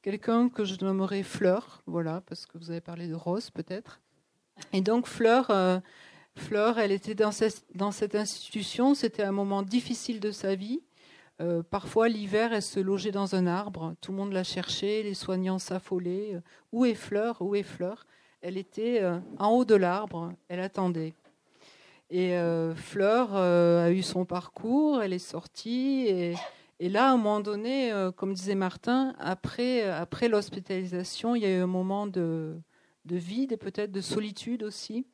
[0.01, 3.99] quelqu'un que je nommerais Fleur, voilà, parce que vous avez parlé de Rose peut-être.
[4.71, 5.51] Et donc Fleur
[6.38, 10.82] Fleur, elle était dans cette, institution, c'était un moment difficile de sa vie.
[11.41, 15.13] Euh, parfois, l'hiver, elle se logeait dans un arbre, tout le monde la cherchait, les
[15.13, 16.39] soignants s'affolaient.
[16.71, 17.41] Où est Fleur?
[17.41, 18.06] Où est Fleur?
[18.41, 21.13] Elle était euh, en haut de l'arbre, elle attendait.
[22.10, 27.39] Et euh, Fleur a eu son parcours, elle est sortie, et, là, à un moment
[27.39, 32.58] donné, comme disait Martin, après, après l'hospitalisation, il y a eu un moment de,
[33.06, 35.08] de vide et peut-être de solitude aussi.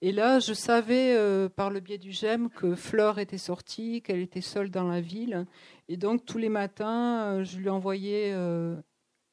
[0.00, 4.20] Et là, je savais euh, par le biais du GEM que Fleur était sortie, qu'elle
[4.20, 5.44] était seule dans la ville.
[5.88, 8.76] Et donc, tous les matins, euh, je lui envoyais euh,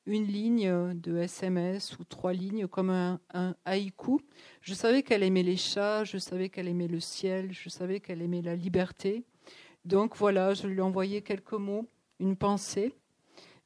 [0.08, 4.20] une ligne de SMS ou trois lignes comme un, un haïku.
[4.62, 8.24] Je savais qu'elle aimait les chats, je savais qu'elle aimait le ciel, je savais qu'elle
[8.24, 9.24] aimait la liberté.
[9.84, 11.88] Donc voilà, je lui envoyais quelques mots,
[12.20, 12.96] une pensée,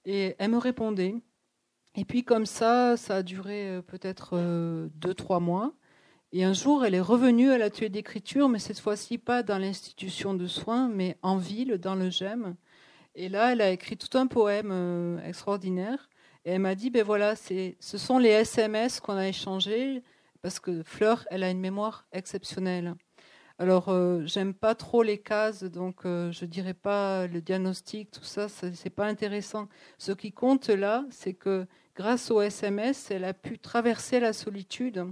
[0.03, 1.15] et elle me répondait.
[1.95, 4.37] Et puis comme ça, ça a duré peut-être
[4.95, 5.73] deux, trois mois.
[6.31, 10.35] Et un jour, elle est revenue à l'atelier d'écriture, mais cette fois-ci pas dans l'institution
[10.35, 12.55] de soins, mais en ville, dans le GEM.
[13.15, 16.07] Et là, elle a écrit tout un poème euh, extraordinaire.
[16.45, 20.03] Et elle m'a dit, ben voilà, ce sont les SMS qu'on a échangés,
[20.43, 22.93] parce que Fleur, elle a une mémoire exceptionnelle.
[23.57, 28.23] Alors, euh, j'aime pas trop les cases, donc euh, je dirais pas le diagnostic, tout
[28.23, 29.67] ça, c'est pas intéressant.
[29.97, 31.65] Ce qui compte là, c'est que
[31.95, 35.07] grâce au SMS, elle a pu traverser la solitude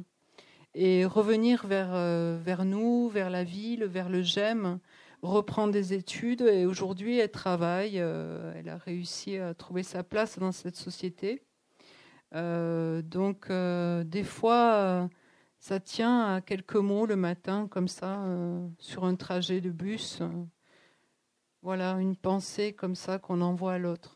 [0.77, 4.79] et revenir vers, euh, vers nous, vers la ville, vers le GEM,
[5.21, 6.41] reprendre des études.
[6.41, 11.43] Et aujourd'hui, elle travaille, elle a réussi à trouver sa place dans cette société.
[12.33, 15.09] donc, des fois
[15.59, 20.21] ça tient à quelques mots le matin, comme ça, euh, sur un trajet de bus.
[21.61, 24.15] voilà, une pensée comme ça qu'on envoie à l'autre.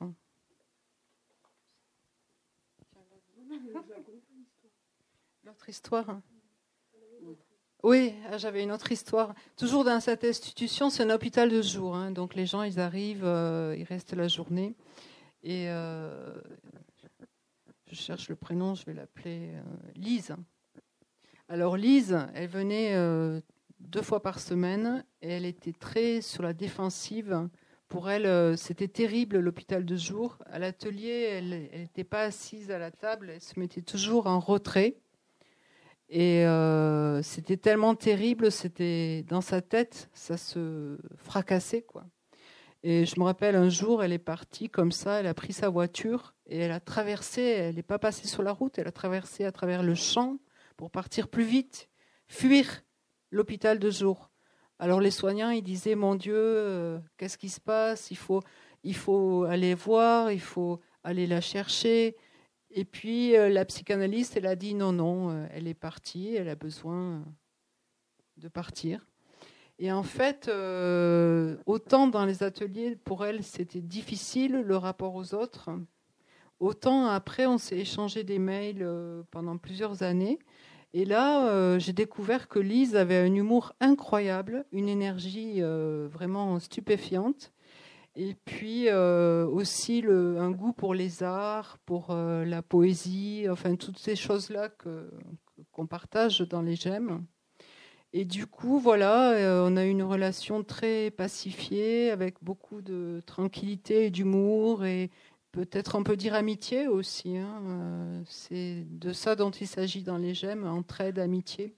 [5.44, 6.22] L'autre histoire
[7.84, 9.34] Oui, ah, j'avais une autre histoire.
[9.58, 11.96] Toujours dans cette institution, c'est un hôpital de jour.
[11.96, 12.12] Hein.
[12.12, 14.76] donc les gens, ils arrivent, euh, ils restent la journée.
[15.44, 16.36] Et euh,
[17.88, 19.54] je cherche le prénom, je vais l'appeler
[19.96, 20.36] Lise.
[21.52, 23.42] Alors Lise, elle venait euh,
[23.82, 27.50] deux fois par semaine et elle était très sur la défensive.
[27.90, 30.38] Pour elle, euh, c'était terrible l'hôpital de jour.
[30.46, 34.96] À l'atelier, elle n'était pas assise à la table, elle se mettait toujours en retrait.
[36.14, 42.06] Et euh, c'était tellement terrible, c'était dans sa tête, ça se fracassait quoi.
[42.84, 45.70] Et je me rappelle un jour, elle est partie comme ça, elle a pris sa
[45.70, 49.46] voiture et elle a traversé, elle n'est pas passée sur la route, elle a traversé
[49.46, 50.38] à travers le champ
[50.76, 51.88] pour partir plus vite,
[52.28, 52.84] fuir
[53.32, 54.32] l'hôpital de jour.
[54.80, 58.12] Alors les soignants, ils disaient, mon Dieu, euh, qu'est-ce qui se passe?
[58.12, 58.42] Il faut,
[58.84, 62.18] il faut aller voir, il faut aller la chercher.
[62.74, 66.50] Et puis euh, la psychanalyste, elle a dit, non, non, euh, elle est partie, elle
[66.50, 67.24] a besoin
[68.38, 69.06] de partir.
[69.80, 70.48] Et en fait,
[71.66, 75.72] autant dans les ateliers, pour elle, c'était difficile le rapport aux autres,
[76.60, 78.88] autant après, on s'est échangé des mails
[79.32, 80.38] pendant plusieurs années.
[80.94, 86.60] Et là, euh, j'ai découvert que Lise avait un humour incroyable, une énergie euh, vraiment
[86.60, 87.54] stupéfiante,
[88.16, 94.16] et puis euh, aussi un goût pour les arts, pour la poésie, enfin toutes ces
[94.16, 94.70] choses-là
[95.72, 97.26] qu'on partage dans les gemmes.
[98.14, 104.10] Et du coup, voilà, on a une relation très pacifiée, avec beaucoup de tranquillité et
[104.10, 105.10] d'humour, et
[105.52, 107.38] peut-être on peut dire amitié aussi.
[107.38, 111.76] Hein, euh, c'est de ça dont il s'agit dans les gemmes, entraide, amitié.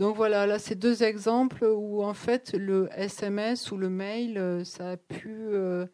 [0.00, 4.64] Donc voilà, là c'est deux exemples où en fait le SMS ou le mail, euh,
[4.64, 5.84] ça a pu euh,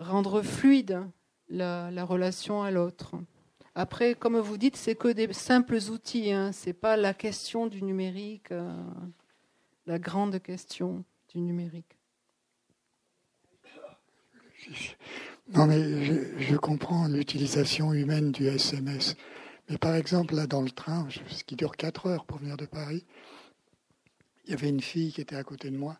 [0.00, 1.00] rendre fluide
[1.48, 3.14] la, relation à l'autre.
[3.76, 7.82] Après, comme vous dites, c'est que des simples outils, hein, c'est pas la question du
[7.82, 8.52] numérique,
[9.86, 11.96] la grande question du numérique.
[15.54, 16.04] Non, mais
[16.40, 19.14] je, comprends l'utilisation humaine du SMS.
[19.68, 22.66] Mais par exemple, là, dans le train, ce qui dure 4 heures pour venir de
[22.66, 23.06] Paris,
[24.44, 25.98] il y avait une fille qui était à côté de moi.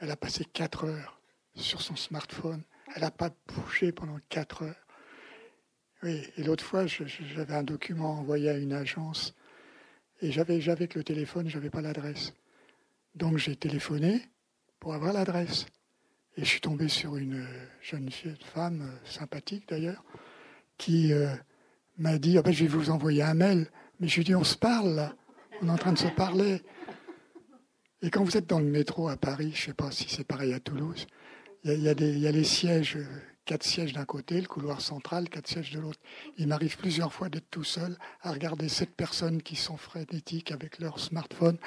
[0.00, 1.20] Elle a passé 4 heures
[1.54, 2.62] sur son smartphone.
[2.94, 4.86] Elle n'a pas bougé pendant 4 heures.
[6.02, 9.34] Oui, et l'autre fois, j'avais un document envoyé à une agence
[10.22, 12.32] et j'avais, j'avais que le téléphone, je n'avais pas l'adresse.
[13.14, 14.22] Donc j'ai téléphoné
[14.78, 15.66] pour avoir l'adresse.
[16.36, 17.46] Et je suis tombé sur une
[17.82, 18.08] jeune
[18.54, 20.02] femme, euh, sympathique d'ailleurs,
[20.78, 21.34] qui euh,
[22.02, 23.68] m'a dit ah ben, Je vais vous envoyer un mail.
[24.00, 25.14] Mais je lui ai dit On se parle là,
[25.62, 26.62] on est en train de se parler.
[28.02, 30.24] Et quand vous êtes dans le métro à Paris, je ne sais pas si c'est
[30.24, 31.06] pareil à Toulouse,
[31.64, 33.06] il y, a, les sièges, euh,
[33.44, 36.00] quatre sièges d'un côté, le couloir central, quatre sièges de l'autre.
[36.36, 40.80] Il m'arrive plusieurs fois d'être tout seul à regarder sept personnes qui sont frénétiques avec
[40.80, 41.58] leur smartphone.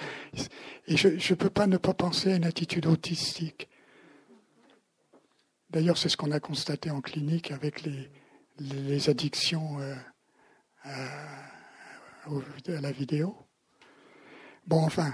[0.88, 3.70] Et je ne peux pas ne pas penser à une attitude autistique.
[5.70, 8.10] D'ailleurs, c'est ce qu'on a constaté en clinique avec les,
[8.60, 9.96] les addictions euh,
[10.86, 13.36] à, la vidéo.
[14.68, 15.14] Bon, enfin,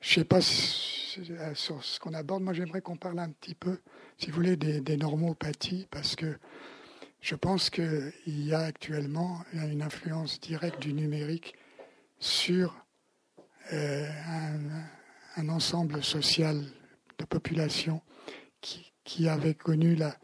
[0.00, 2.42] je ne sais pas sur ce qu'on aborde.
[2.42, 3.80] Moi, j'aimerais qu'on parle un petit peu,
[4.18, 6.38] si vous voulez, des, normopathies, parce que
[7.20, 11.54] je pense qu'il y a actuellement une influence directe du numérique
[12.18, 12.74] sur
[13.72, 14.60] euh, un,
[15.36, 16.64] un, ensemble social
[17.18, 18.00] de population
[18.60, 20.16] qui, qui avait connu la,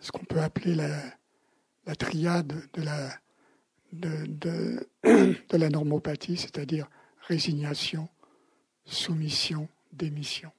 [0.00, 1.17] ce qu'on peut appeler la,
[1.88, 3.10] la triade de la,
[3.92, 6.86] de, la normopathie, c'est-à-dire
[7.26, 8.08] résignation,
[8.84, 10.52] soumission, démission.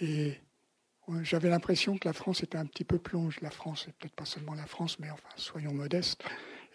[0.00, 0.34] Et
[1.22, 4.24] j'avais l'impression que la France était un petit peu plongée, la France, et peut-être pas
[4.24, 6.22] seulement la France, mais enfin, soyons modestes,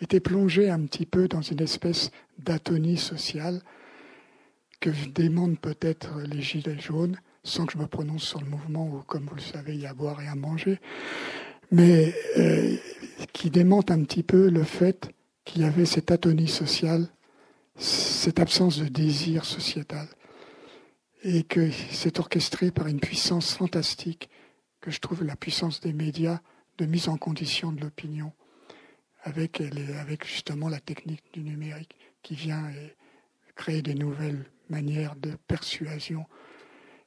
[0.02, 3.62] était plongée un petit peu dans une espèce d'atonie sociale
[4.82, 9.02] que démontrent peut-être les Gilets jaunes, sans que je me prononce sur le mouvement où,
[9.04, 10.82] comme vous le savez, il y a à boire et à manger,
[11.74, 12.76] mais euh,
[13.34, 15.10] qui démente un petit peu le fait
[15.44, 17.10] qu'il y avait cette atonie sociale
[17.76, 20.08] cette absence de désir sociétal
[21.24, 24.30] et que c'est orchestré par une puissance fantastique
[24.82, 26.40] que je trouve la puissance des médias
[26.78, 28.32] de mise en condition de l'opinion
[29.24, 29.64] avec,
[30.26, 32.70] justement la technique du numérique qui vient
[33.56, 36.26] créer des nouvelles manières de persuasion.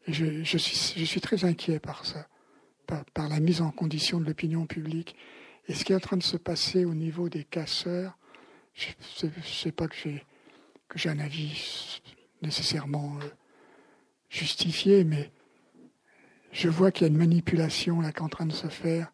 [0.07, 2.27] Et je suis, très inquiet par ça,
[2.87, 5.17] par, la mise en condition de l'opinion publique.
[5.69, 8.17] Et ce qui est en train de se passer au niveau des casseurs,
[8.75, 8.89] je
[9.27, 10.25] ne sais pas que j'ai
[10.89, 12.01] que j'ai un avis
[12.43, 13.29] nécessairement euh,
[14.29, 15.31] justifié, mais
[16.53, 19.13] je vois qu'il y a une manipulation là qui est en train de se faire.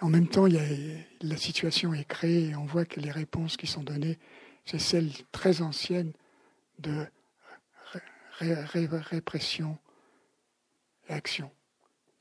[0.00, 3.84] En même temps, la situation est créée et on voit que les réponses qui sont
[3.84, 4.18] données,
[4.64, 6.12] c'est celles très anciennes
[6.80, 7.06] de
[8.40, 9.78] répression
[11.08, 11.52] et action.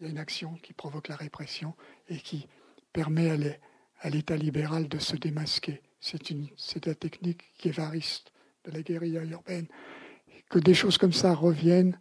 [0.01, 1.75] Il y a une action qui provoque la répression
[2.09, 2.47] et qui
[2.91, 3.59] permet
[3.99, 5.79] à l'État libéral de se démasquer.
[5.99, 8.33] C'est la technique guévariste
[8.65, 9.67] de la guérilla urbaine.
[10.49, 11.99] Que des choses comme ça reviennent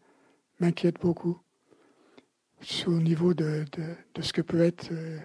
[0.60, 1.38] m'inquiète beaucoup
[2.86, 3.66] au niveau de,
[4.20, 5.18] ce que peut être euh,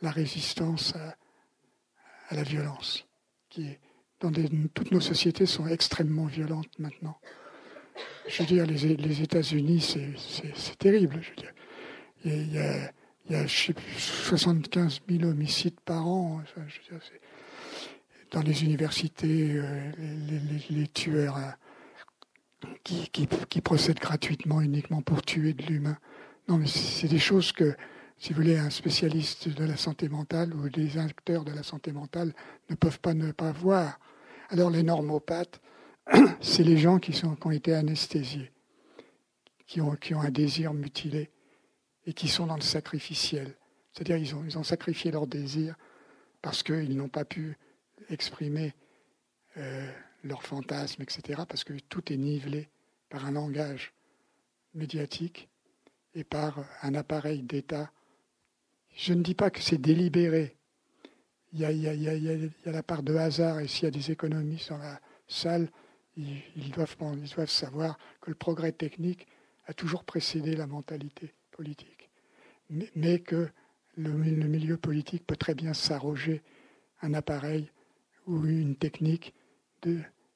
[0.00, 3.06] la résistance à, la violence,
[3.50, 3.80] qui est,
[4.20, 4.32] dans
[4.72, 7.18] toutes nos sociétés sont extrêmement violentes maintenant.
[8.26, 11.20] Je veux dire, les, États-Unis, c'est terrible.
[11.22, 11.44] Je.
[12.24, 12.90] Il y a,
[13.28, 16.42] il y a 75 000 homicides par an.
[18.30, 19.90] dans les universités, euh,
[20.70, 25.98] les, tueurs euh, qui, qui, procèdent gratuitement uniquement pour tuer de l'humain.
[26.48, 27.76] Non, mais c'est des choses que,
[28.18, 31.92] si vous voulez, un spécialiste de la santé mentale ou des acteurs de la santé
[31.92, 32.34] mentale
[32.70, 33.98] ne peuvent pas ne pas voir.
[34.48, 35.60] Alors les normopathes,
[36.40, 38.50] c'est les gens qui, sont, qui ont été anesthésiés,
[39.66, 41.30] qui ont, qui ont un désir mutilé
[42.06, 43.54] et qui sont dans le sacrificiel.
[43.92, 45.76] C'est-à-dire ils ont, sacrifié leur désir
[46.42, 47.56] parce qu'ils n'ont pas pu
[48.08, 48.74] exprimer
[49.56, 49.90] euh,
[50.24, 52.68] leurs fantasmes, etc., parce que tout est nivelé
[53.08, 53.92] par un langage
[54.74, 55.48] médiatique
[56.14, 57.90] et par un appareil d'État.
[58.96, 60.56] Je ne dis pas que c'est délibéré.
[61.52, 65.00] Il y, a, la part de hasard, et s'il y a des économistes dans la
[65.28, 65.70] salle,
[66.16, 66.96] ils doivent
[67.48, 69.28] savoir que le progrès technique
[69.66, 71.93] a toujours précédé la mentalité politique,
[72.70, 73.48] mais, que
[73.96, 76.42] le, milieu politique peut très bien s'arroger
[77.02, 77.70] un appareil
[78.26, 79.34] ou une technique.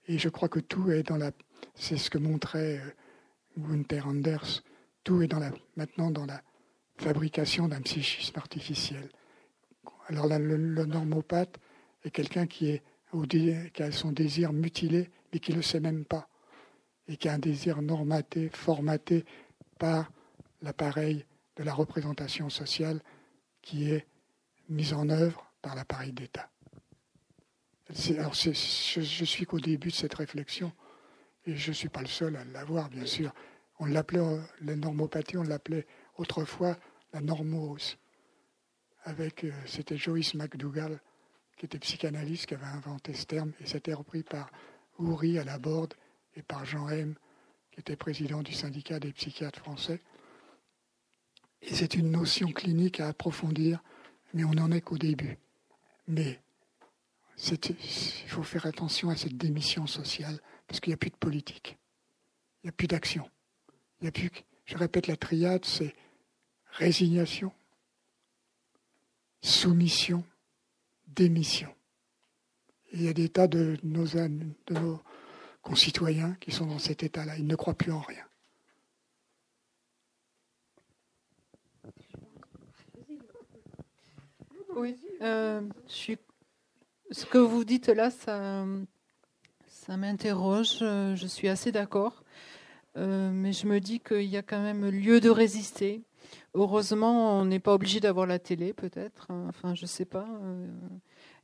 [0.06, 1.32] Et je crois que tout est dans la.
[1.74, 2.90] C'est ce que montrait euh,
[3.58, 4.62] Gunther Anders.
[5.04, 6.42] Tout est dans la, maintenant dans la
[6.98, 9.08] fabrication d'un psychisme artificiel.
[10.08, 10.56] Alors le,
[10.86, 11.58] normopathe
[12.04, 12.82] est quelqu'un qui, est
[13.30, 16.28] qui a son désir mutilé, mais qui ne le sait même pas,
[17.06, 19.24] et qui a un désir normaté, formaté
[19.78, 20.10] par
[20.62, 21.24] l'appareil
[21.58, 23.02] de la représentation sociale
[23.60, 24.06] qui est
[24.68, 26.48] mis en œuvre par l'appareil d'État.
[28.18, 30.72] Alors je, je, suis qu'au début de cette réflexion,
[31.46, 33.32] et je ne suis pas le seul à l'avoir, bien sûr.
[33.78, 34.20] On l'appelait,
[34.60, 35.86] la normopathie, on l'appelait
[36.16, 36.76] autrefois
[37.12, 37.96] la normose.
[39.04, 41.00] Avec, euh, c'était Joyce McDougall,
[41.56, 44.50] qui était psychanalyste, qui avait inventé ce terme, et c'était repris par
[44.98, 45.94] Houry à la Borde
[46.36, 47.14] et par Jean M,
[47.72, 50.02] qui était président du syndicat des psychiatres français.
[51.62, 53.82] Et c'est une notion clinique à approfondir,
[54.34, 55.38] mais on n'en est qu'au début.
[56.06, 56.40] Mais
[57.50, 61.78] il faut faire attention à cette démission sociale parce qu'il n'y a plus de politique,
[62.62, 63.28] il n'y a plus d'action.
[64.00, 64.30] Il y a plus,
[64.64, 65.94] je répète, la triade, c'est
[66.70, 67.52] résignation,
[69.40, 70.24] soumission,
[71.06, 71.74] démission.
[72.92, 75.02] il y a des tas de nos
[75.62, 77.36] concitoyens qui sont dans cet état-là.
[77.36, 78.27] Ils ne croient plus en rien.
[84.78, 88.64] Oui, euh, ce que vous dites là, ça,
[89.96, 90.78] m'interroge.
[90.78, 92.22] Je suis assez d'accord.
[92.96, 96.02] Euh, mais je me dis qu'il y a quand même lieu de résister.
[96.54, 99.26] Heureusement, on n'est pas obligé d'avoir la télé, peut-être.
[99.48, 100.26] Enfin, je ne sais pas.
[100.42, 100.66] Euh.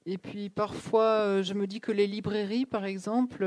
[0.07, 3.45] Et puis parfois, euh, je me dis que les librairies, par exemple,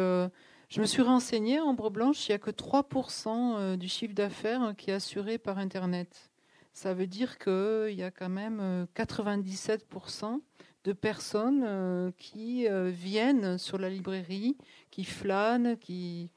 [0.69, 4.89] je me suis renseignée, Ambre Blanche, il n'y a que 3% du chiffre d'affaires qui
[4.89, 6.29] est assuré par Internet.
[6.77, 10.41] Ça veut dire qu'il y a quand même 97%
[10.83, 14.57] de personnes euh, qui euh, viennent sur la librairie,
[14.91, 16.29] qui flânent, qui,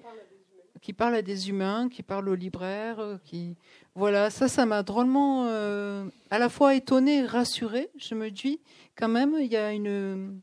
[0.80, 3.00] qui parlent à des humains, qui parlent aux libraires.
[3.00, 3.54] Euh, qui...
[3.94, 7.90] Voilà, ça, ça m'a drôlement à la fois étonnée rassurée.
[7.98, 8.62] Je me dis,
[8.96, 10.40] quand même, il y a une,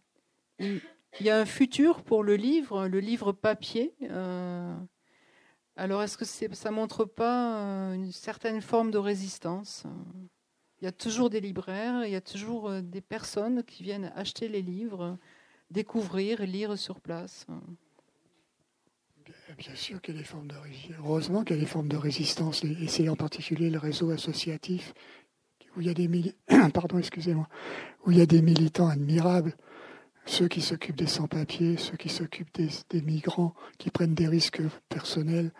[0.59, 0.79] il
[1.21, 3.95] y a un futur pour le livre, le livre papier.
[5.77, 9.85] Alors, est-ce que ça montre pas une certaine forme de résistance
[10.81, 14.11] il y a toujours des libraires, il y a toujours euh, des personnes qui viennent
[14.15, 15.17] acheter les livres,
[15.71, 17.47] découvrir lire sur place.
[19.57, 20.55] Bien sûr qu'il y a des formes de
[20.99, 24.93] heureusement qu'il y a des formes de résistance, et c'est en particulier le réseau associatif
[25.75, 25.95] où il y a
[28.25, 29.55] des militants admirables,
[30.25, 35.51] ceux qui s'occupent des sans-papiers, ceux qui s'occupent des, migrants, qui prennent des risques personnels.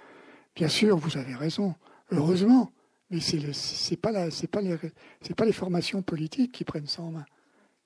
[0.58, 1.76] Bien sûr, vous avez raison,
[2.10, 2.72] heureusement,
[3.12, 7.26] mais c'est n'est pas les, formations politiques qui prennent ça en main.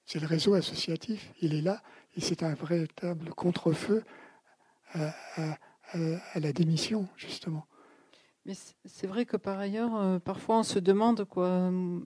[0.06, 1.84] C'est le réseau associatif, il est là,
[2.16, 4.06] et c'est un véritable contre-feu
[4.94, 5.14] à,
[5.94, 7.68] à la démission, justement.
[8.46, 8.54] Mais
[8.86, 11.48] c'est vrai que par ailleurs, euh, parfois on se demande quoi.
[11.48, 12.00] Euh,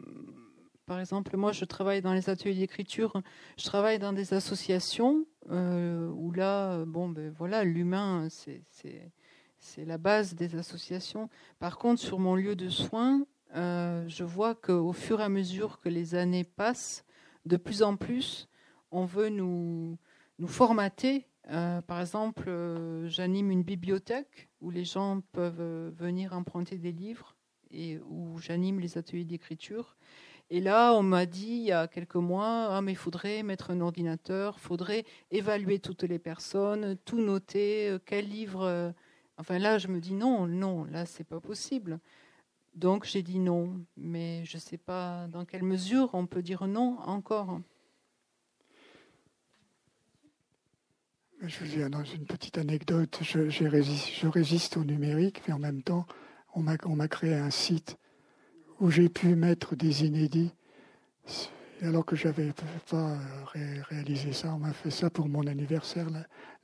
[0.87, 3.21] par exemple, moi, je travaille dans les ateliers d'écriture,
[3.57, 9.11] je travaille dans des associations euh, où là, bon, ben voilà, l'humain, c'est
[9.85, 11.29] la base des associations.
[11.59, 15.89] Par contre, sur mon lieu de soins, je vois qu'au fur et à mesure que
[15.89, 17.05] les années passent,
[17.45, 18.49] de plus en plus,
[18.91, 19.97] on veut nous,
[20.39, 26.33] nous formater euh, par exemple, euh, j'anime une bibliothèque où les gens peuvent euh, venir
[26.33, 27.35] emprunter des livres
[27.71, 29.95] et où j'anime les ateliers d'écriture.
[30.49, 33.71] Et là, on m'a dit il y a quelques mois, ah, mais il faudrait mettre
[33.71, 38.93] un ordinateur, faudrait évaluer toutes les personnes, tout noter, quel livre.
[39.37, 41.99] Enfin là, je me dis non, non, là, c'est pas possible.
[42.73, 46.67] Donc j'ai dit non, mais je ne sais pas dans quelle mesure on peut dire
[46.67, 47.61] non encore.
[51.41, 55.59] Je vous dis dans une petite anecdote, je, résiste, je, résiste, au numérique, mais en
[55.59, 56.05] même temps,
[56.53, 57.97] on m'a créé un site
[58.79, 60.53] où j'ai pu mettre des inédits.
[61.81, 62.53] Alors que je n'avais
[62.89, 63.17] pas
[63.89, 66.07] réalisé ça, on m'a fait ça pour mon anniversaire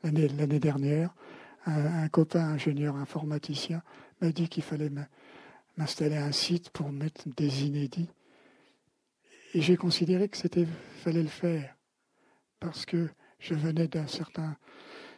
[0.03, 1.13] l'année dernière.
[1.65, 3.83] Un, copain ingénieur informaticien
[4.19, 4.91] m'a dit qu'il fallait
[5.77, 8.09] m'installer un site pour mettre des inédits.
[9.53, 10.65] Et j'ai considéré que c'était
[11.01, 11.75] fallait le faire
[12.59, 13.09] parce que
[13.39, 14.55] je venais d'un certain,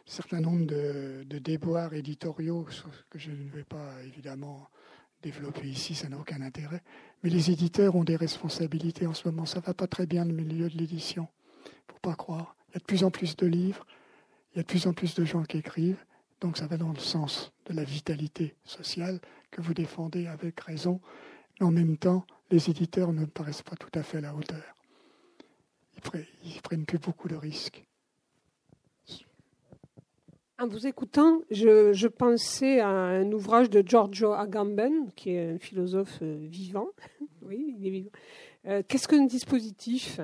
[0.06, 2.66] certain nombre de, déboires éditoriaux
[3.10, 4.68] que je ne vais pas évidemment
[5.22, 6.82] développer ici, ça n'a aucun intérêt.
[7.22, 9.46] Mais les éditeurs ont des responsabilités en ce moment.
[9.46, 11.28] Ça va pas très bien le milieu de l'édition.
[11.88, 12.56] Faut pas croire.
[12.68, 13.86] Il y a de plus en plus de livres,
[14.52, 16.04] il y a de plus en plus de gens qui écrivent.
[16.44, 19.18] Donc ça va dans le sens de la vitalité sociale
[19.50, 21.00] que vous défendez avec raison.
[21.58, 24.62] Mais en même temps, les éditeurs ne paraissent pas tout à fait à la hauteur.
[26.44, 27.82] Ils ne prennent plus beaucoup de risques.
[30.58, 36.18] En vous écoutant, je, pensais à un ouvrage de Giorgio Agamben, qui est un philosophe
[36.20, 36.88] euh, vivant.
[37.40, 38.10] oui, il est vivant.
[38.66, 40.20] Euh, qu'est-ce qu'un dispositif?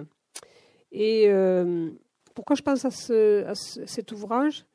[0.92, 1.88] Et euh,
[2.34, 2.90] pourquoi je pense à,
[3.54, 4.66] cet ouvrage?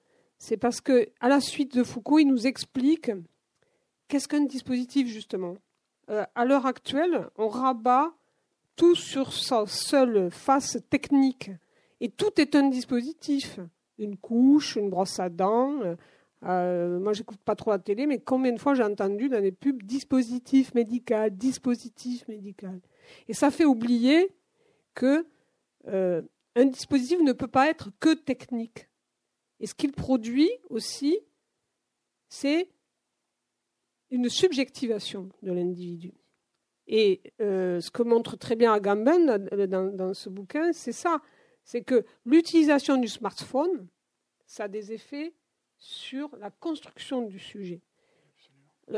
[0.46, 3.12] C'est parce que, à la suite de Foucault, il nous explique
[4.08, 5.56] qu'est-ce qu'un dispositif justement.
[6.08, 8.14] à l'heure actuelle, on rabat
[8.76, 11.50] tout sur sa seule face technique,
[12.00, 13.60] et tout est un dispositif
[13.98, 15.82] une couche, une brosse à dents.
[15.82, 15.96] Euh,
[16.44, 19.52] euh, moi, j'écoute pas trop la télé, mais combien de fois j'ai entendu dans les
[19.52, 22.80] pubs dispositif médical, dispositif médical.
[23.28, 24.36] Et ça fait oublier
[24.94, 25.26] que
[25.88, 26.22] euh,
[26.56, 28.88] un dispositif ne peut pas être que technique.
[29.60, 31.20] Et ce qu'il produit aussi,
[32.28, 32.70] c'est
[34.12, 36.14] une subjectivation de l'individu.
[36.88, 39.26] Et ce que montre très bien Agamben
[39.68, 41.22] dans, dans ce bouquin, c'est ça
[41.66, 43.88] c'est que l'utilisation du smartphone,
[44.46, 45.34] ça a des effets
[45.78, 47.82] sur la construction du sujet.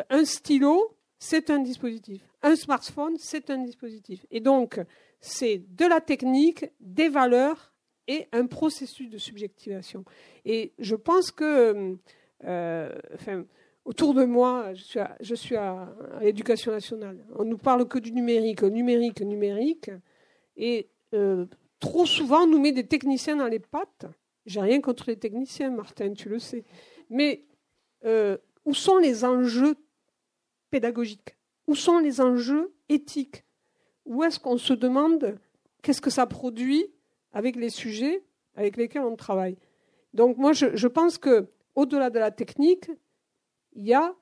[0.10, 2.22] Un stylo, c'est un dispositif.
[2.44, 4.26] Un smartphone, c'est un dispositif.
[4.30, 4.80] Et donc,
[5.22, 7.74] c'est de la technique, des valeurs
[8.08, 10.06] et un processus de subjectivation.
[10.46, 11.98] Et je pense que,
[12.46, 12.94] euh,
[13.86, 17.24] autour de moi, je suis à, l'éducation nationale.
[17.36, 19.92] On nous parle que du numérique, numérique, numérique.
[20.56, 21.46] Et euh,
[21.80, 24.06] trop souvent, on nous met des techniciens dans les pattes.
[24.46, 26.64] J'ai rien contre les techniciens, Martin, tu le sais.
[27.10, 27.44] Mais
[28.06, 29.76] euh, où sont les enjeux
[30.70, 31.36] pédagogiques?
[31.68, 33.44] Où sont les enjeux éthiques?
[34.06, 35.38] Où est-ce qu'on se demande
[35.82, 36.86] qu'est-ce que ça produit
[37.34, 38.24] avec les sujets
[38.58, 39.56] avec lesquels on travaille
[40.14, 42.90] Donc moi, je, pense que au-delà de la technique,
[43.74, 44.14] il y a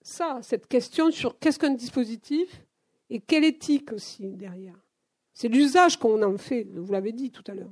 [0.00, 2.64] ça, cette question sur qu'est-ce qu'un dispositif
[3.10, 4.74] et quelle éthique aussi derrière.
[5.34, 7.70] C'est l'usage qu'on en fait, vous l'avez dit tout à l'heure.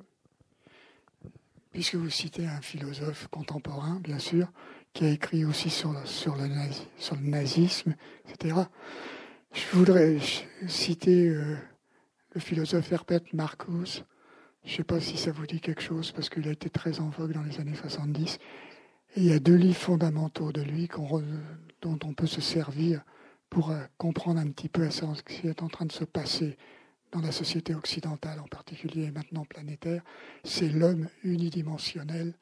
[1.73, 4.53] Puisque vous citez un philosophe contemporain, bien sûr,
[4.93, 6.49] qui a écrit aussi sur, sur, le,
[6.99, 7.95] sur le, nazisme,
[8.29, 8.61] etc.,
[9.53, 10.19] je voudrais
[10.69, 11.57] citer euh,
[12.33, 14.05] le philosophe Herbert Marcuse.
[14.65, 17.01] Je ne sais pas si ça vous dit quelque chose, parce qu'il a été très
[17.01, 18.39] en vogue dans les années 70.
[19.17, 20.89] Et il y a deux livres fondamentaux de lui
[21.83, 23.03] dont on peut se servir
[23.49, 26.57] pour euh, comprendre un petit peu ce qui est en train de se passer
[27.11, 30.03] dans la société occidentale en particulier et maintenant planétaire,
[30.45, 32.35] c'est l'homme unidimensionnel,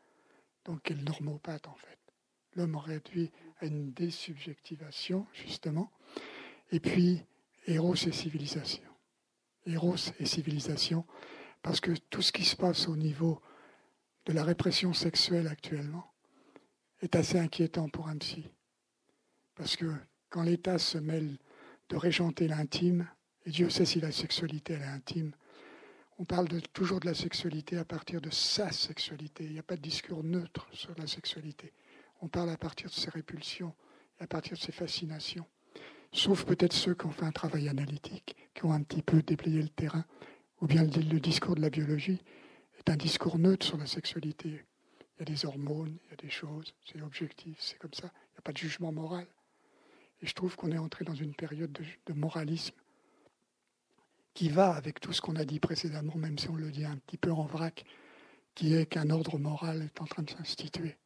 [0.66, 1.98] donc qui est le normopathe en fait.
[2.54, 5.90] L'homme réduit à une désubjectivation, justement.
[6.70, 7.22] Et puis,
[7.66, 8.82] Héros et civilisation.
[9.66, 11.04] Héros et civilisation,
[11.62, 13.40] parce que tout ce qui se passe au niveau
[14.26, 16.12] de la répression sexuelle actuellement
[17.00, 18.48] est assez inquiétant pour un psy.
[19.54, 19.92] Parce que
[20.30, 21.38] quand l'État se mêle
[21.88, 23.09] de régenter l'intime,
[23.46, 25.32] et Dieu sait si la sexualité est intime,
[26.18, 29.44] on parle toujours de la sexualité à partir de sa sexualité.
[29.44, 31.72] Il n'y a pas de discours neutre sur la sexualité.
[32.20, 33.74] On parle à partir de ses répulsions
[34.20, 35.46] à partir de ses fascinations
[36.12, 39.62] sauf peut-être ceux qui ont fait un travail analytique, qui ont un petit peu déblayé
[39.62, 40.04] le terrain,
[40.61, 42.20] ou bien le, discours de la biologie
[42.78, 44.48] est un discours neutre sur la sexualité.
[44.48, 48.11] Il y a des hormones, il y a des choses, c'est objectif, c'est comme ça,
[48.12, 49.26] il n'y a pas de jugement moral.
[50.20, 51.72] Et je trouve qu'on est entré dans une période
[52.06, 52.74] de, moralisme
[54.34, 56.96] qui va avec tout ce qu'on a dit précédemment, même si on le dit un
[56.96, 57.84] petit peu en vrac,
[58.54, 60.96] qui est qu'un ordre moral est en train de s'instituer.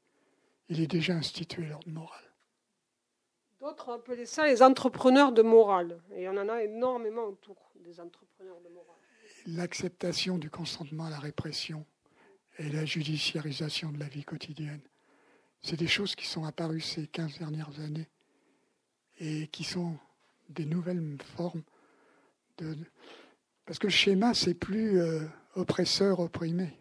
[0.69, 2.23] Il est déjà institué, l'ordre moral.
[3.61, 6.01] D'autres ont appelé ça les entrepreneurs de morale.
[6.17, 9.02] Et on en a énormément autour des entrepreneurs de morale.
[9.47, 11.85] L'acceptation du consentement à la répression
[12.59, 14.83] et la judiciarisation de la vie quotidienne,
[15.63, 18.09] c'est des choses qui sont apparues ces 15 dernières années
[19.19, 19.99] et qui sont
[20.49, 21.63] des nouvelles formes
[22.59, 22.77] de.
[23.65, 26.79] Parce que le schéma, c'est plus euh, oppresseur-opprimé,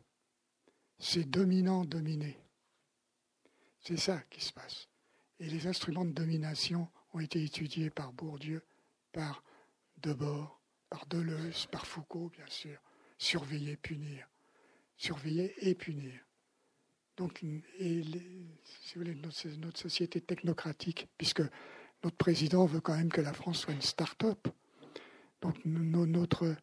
[0.99, 2.37] c'est dominant-dominé.
[3.79, 4.87] C'est ça qui se passe.
[5.39, 8.63] Et les instruments de domination ont été étudiés par Bourdieu,
[9.11, 9.43] par
[9.97, 10.60] Debord,
[10.91, 12.77] par Deleuze, par Foucault, bien sûr.
[13.17, 14.27] Surveiller, punir.
[14.97, 16.19] Surveiller et punir.
[17.15, 21.43] Donc, si vous voulez, notre, société technocratique, puisque
[22.03, 24.47] notre président veut quand même que la France soit une start-up.
[25.41, 26.57] Donc, notre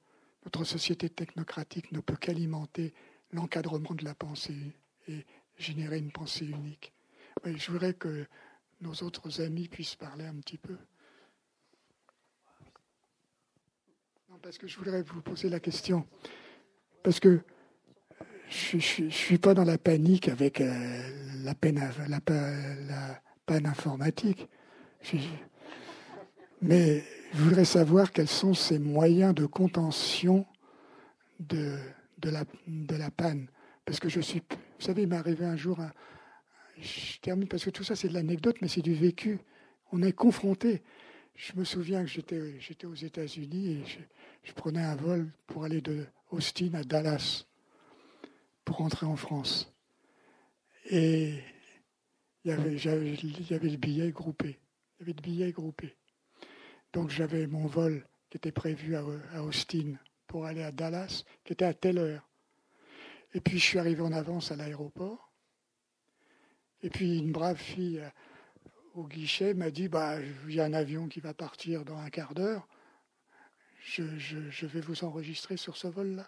[0.65, 2.93] société technocratique ne peut qu'alimenter
[3.33, 4.73] l'encadrement de la pensée
[5.09, 5.25] et
[5.57, 6.93] générer une pensée unique.
[7.45, 8.27] je voudrais que
[8.83, 10.77] nos autres amis puissent parler un petit peu.
[14.28, 16.07] Non, parce que je voudrais vous poser la question.
[17.03, 17.41] Parce que
[18.49, 21.03] je ne suis pas dans la panique avec euh,
[21.45, 21.79] la, panne
[23.67, 24.49] informatique.
[26.63, 30.47] mais je voudrais savoir quels sont ces moyens de contention
[31.41, 31.77] de,
[32.25, 33.49] la, panne.
[33.85, 34.43] Parce que je suis.
[34.51, 35.93] Vous savez, il m'est arrivé un jour un,
[36.81, 39.39] je termine parce que tout ça c'est de l'anecdote, mais c'est du vécu.
[39.93, 40.83] On est confronté.
[41.39, 43.85] Je me souviens que j'étais, aux États-Unis et
[44.43, 47.47] je, prenais un vol pour aller de Austin à Dallas
[48.65, 49.73] pour rentrer en France.
[50.91, 51.39] Et
[52.45, 54.59] il y avait, le billet groupé.
[54.99, 55.97] Il y avait le billet groupé.
[56.93, 59.95] Donc j'avais mon vol qui était prévu à, à Austin
[60.27, 62.29] pour aller à Dallas, qui était à telle heure.
[63.33, 65.33] Et puis je suis arrivé en avance à l'aéroport.
[66.83, 68.03] Et puis une brave fille
[68.99, 70.17] au guichet m'a dit bah,
[70.49, 72.67] il y a un avion qui va partir dans un quart d'heure.
[73.85, 76.27] Je, vais vous enregistrer sur ce vol-là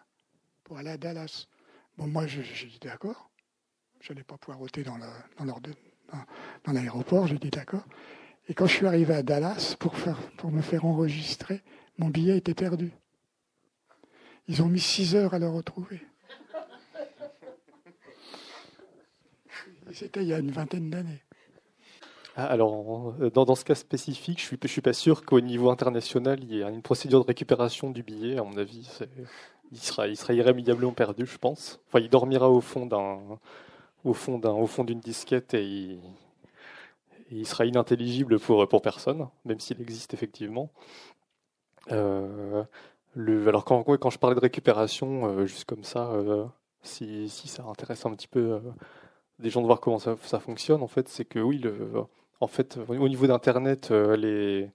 [0.65, 1.49] pour aller à Dallas.
[1.99, 3.29] Bon, moi, j'ai dit d'accord.
[4.01, 4.99] Je n'allais pas poireauter dans,
[5.39, 7.85] dans l'aéroport, j'ai dit d'accord.
[8.49, 11.63] Et quand je suis arrivé à Dallas pour, faire, pour me faire enregistrer,
[11.99, 12.93] mon billet était perdu.
[14.49, 16.01] Ils ont mis six heures à le retrouver.
[19.93, 21.21] C'était il y a une vingtaine d'années.
[22.37, 25.71] Ah, alors, dans, dans, ce cas spécifique, je ne suis, suis pas sûr qu'au niveau
[25.71, 28.39] international, il y ait une procédure de récupération du billet.
[28.39, 28.89] À mon avis,
[29.73, 31.81] il sera, irrémédiablement perdu, je pense.
[31.89, 33.19] Enfin, il dormira au fond d'un,
[34.05, 35.99] au fond d'un, au fond d'une disquette et
[37.31, 40.71] il, sera inintelligible pour pour personne, même s'il existe effectivement.
[41.93, 42.65] Euh,
[43.15, 46.47] le, alors quand, quand je parlais de récupération, euh, juste comme ça, euh,
[46.83, 48.61] si, si ça intéresse un petit peu
[49.39, 52.05] des gens de voir comment ça, fonctionne, en fait, c'est que oui, le,
[52.41, 54.67] en fait, au niveau d'Internet, euh,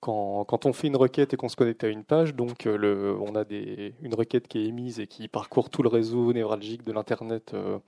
[0.00, 3.36] quand, on fait une requête et qu'on se connecte à une page, donc euh, on
[3.36, 7.54] a une requête qui est émise et qui parcourt tout le réseau névralgique de l'Internet
[7.54, 7.78] euh,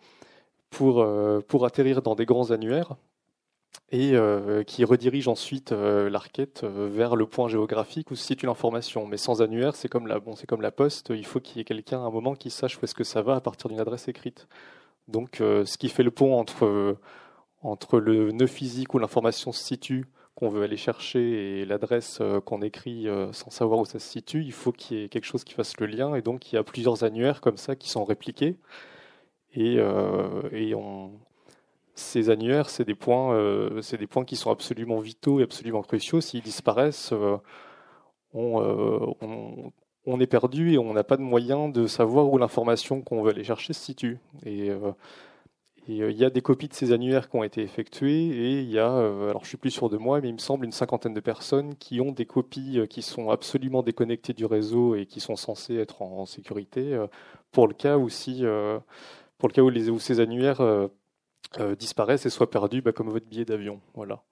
[0.71, 2.97] pour, atterrir dans des grands annuaires
[3.93, 4.15] et
[4.67, 9.07] qui redirige ensuite la requête vers le point géographique où se situe l'information.
[9.07, 10.09] Mais sans annuaire, c'est comme
[10.49, 12.85] comme la poste, il faut qu'il y ait quelqu'un à un moment qui sache où
[12.85, 14.49] est-ce que ça va à partir d'une adresse écrite.
[15.09, 16.97] Donc, ce qui fait le pont entre,
[17.63, 22.41] entre le nœud physique où l'information se situe, qu'on veut aller chercher, et l'adresse euh,
[22.41, 25.25] qu'on écrit euh, sans savoir où ça se situe, il faut qu'il y ait quelque
[25.25, 26.15] chose qui fasse le lien.
[26.15, 28.57] Et donc, il y a plusieurs annuaires comme ça qui sont répliqués.
[29.55, 29.81] Et,
[30.75, 31.13] on,
[31.95, 33.35] ces annuaires, c'est des points,
[34.27, 36.21] qui sont absolument vitaux et absolument cruciaux.
[36.21, 37.15] S'ils disparaissent,
[38.35, 43.31] on, est perdu et on n'a pas de moyen de savoir où l'information qu'on veut
[43.31, 44.19] aller chercher se situe.
[44.45, 44.93] Et, euh,
[45.89, 48.71] Et il y a des copies de ces annuaires qui ont été effectuées et il
[48.71, 51.15] y a, alors je suis plus sûr de moi, mais il me semble une cinquantaine
[51.15, 55.37] de personnes qui ont des copies qui sont absolument déconnectées du réseau et qui sont
[55.37, 56.99] censées être en, sécurité
[57.53, 58.09] pour le cas où
[59.39, 60.61] pour le cas où, ces annuaires
[61.79, 63.81] disparaissent et soient perdus, bah, comme votre billet d'avion.
[63.95, 64.23] Voilà.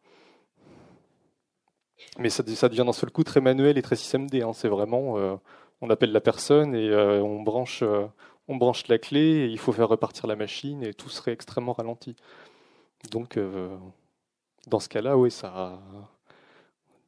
[2.18, 4.42] Mais ça, devient d'un seul coup très manuel et très système D.
[4.42, 4.52] Hein.
[4.52, 5.34] C'est vraiment, euh,
[5.80, 8.06] on appelle la personne et euh, on branche, euh,
[8.48, 12.16] on branche la clé il faut faire repartir la machine et tout serait extrêmement ralenti.
[13.10, 13.38] Donc,
[14.66, 15.78] dans ce cas-là, oui, ça.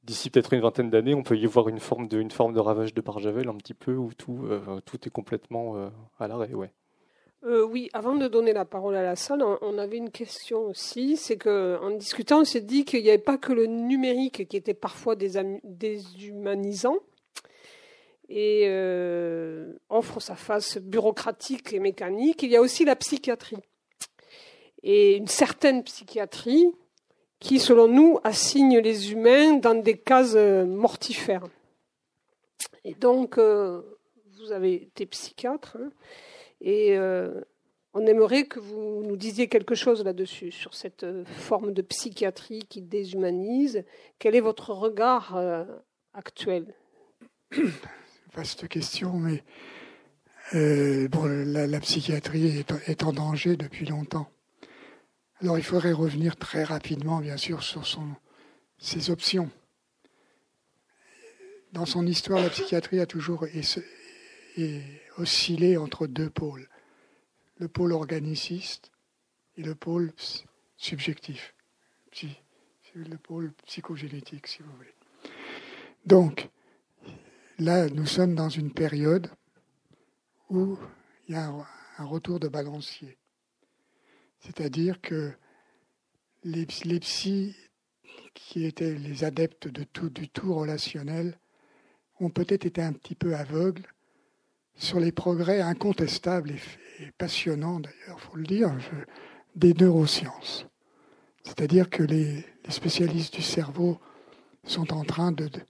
[0.04, 2.60] D'ici peut-être une vingtaine d'années, on peut y voir une forme de, une forme de
[2.60, 4.46] ravage de Barjavel un petit peu où tout,
[4.84, 6.70] tout est complètement à l'arrêt, ouais.
[7.46, 11.16] Euh, oui, avant de donner la parole à la salle, on, avait une question aussi.
[11.16, 14.74] C'est qu'en discutant, on s'est dit qu'il n'y avait pas que le numérique qui était
[14.74, 16.96] parfois déshumanisant
[18.28, 22.42] et euh, offre sa face bureaucratique et mécanique.
[22.42, 23.58] Il y a aussi la psychiatrie.
[24.82, 26.66] Et une certaine psychiatrie
[27.40, 31.44] qui, selon nous, assigne les humains dans des cases mortifères.
[32.84, 33.82] Et donc, euh,
[34.38, 35.76] vous avez été psychiatre.
[35.80, 35.90] Hein,
[36.60, 37.40] et euh,
[37.94, 42.60] on aimerait que vous nous disiez quelque chose là-dessus, sur cette euh, forme de psychiatrie
[42.68, 43.84] qui déshumanise.
[44.18, 45.64] Quel est votre regard euh,
[48.36, 54.30] actuel Vaste question, mais bon, la, psychiatrie est, en danger depuis longtemps.
[55.40, 58.14] Alors il faudrait revenir très rapidement, bien sûr, sur son,
[58.78, 59.50] ses options.
[61.72, 64.82] Dans son histoire, la psychiatrie a toujours et
[65.18, 66.68] osciller entre deux pôles,
[67.58, 68.90] le pôle organiciste
[69.56, 70.12] et le pôle
[70.76, 71.54] subjectif,
[72.94, 74.94] le pôle psychogénétique, si vous voulez.
[76.06, 76.48] Donc,
[77.58, 79.30] là, nous sommes dans une période
[80.50, 80.78] où
[81.28, 81.52] il y a
[81.98, 83.16] un, retour de balancier.
[84.40, 85.32] C'est-à-dire que
[86.44, 87.56] les, les psys
[88.34, 91.38] qui étaient les adeptes de tout, du tout relationnel
[92.20, 93.86] ont peut-être été un petit peu aveugles
[94.74, 96.52] sur les progrès incontestables
[97.00, 98.76] et, passionnants, d'ailleurs, il faut le dire,
[99.54, 100.66] des neurosciences.
[101.44, 104.00] C'est-à-dire que les, spécialistes du cerveau
[104.64, 105.60] sont en train de, de,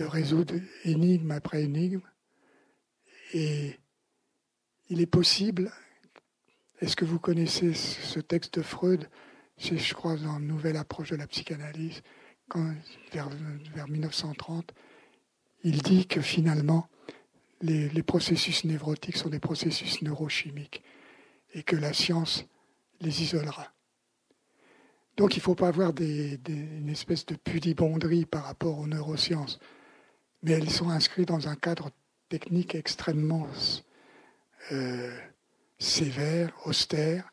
[0.00, 2.02] résoudre énigme après énigme.
[3.34, 3.78] Et
[4.88, 5.72] il est possible,
[6.80, 9.08] est-ce que vous connaissez ce texte de Freud?
[9.56, 12.02] C'est, je crois, dans une nouvelle approche de la psychanalyse,
[12.48, 12.74] quand,
[13.12, 13.28] vers,
[13.74, 14.72] vers 1930,
[15.64, 16.88] il dit que finalement,
[17.62, 20.82] les, processus névrotiques sont des processus neurochimiques
[21.54, 22.44] et que la science
[23.00, 23.72] les isolera.
[25.16, 29.58] Donc il ne faut pas avoir une espèce de pudibonderie par rapport aux neurosciences,
[30.42, 31.90] mais elles sont inscrites dans un cadre
[32.28, 33.46] technique extrêmement
[34.72, 35.16] euh,
[35.78, 37.32] sévère, austère,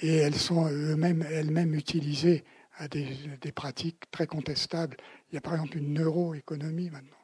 [0.00, 2.44] et elles sont elles-mêmes, elles-mêmes utilisées
[2.76, 4.96] à des, pratiques très contestables.
[5.30, 7.18] Il y a par exemple une neuroéconomie maintenant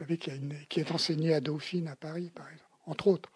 [0.00, 3.30] savez, qui, est enseignée à Dauphine, à Paris, par exemple, entre autres.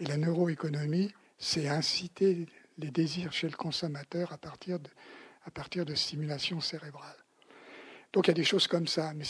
[0.00, 2.46] Et la neuroéconomie, c'est inciter
[2.78, 4.90] les désirs chez le consommateur à partir de,
[5.44, 5.94] à partir de.
[8.12, 9.24] Donc il y a des choses comme ça, mais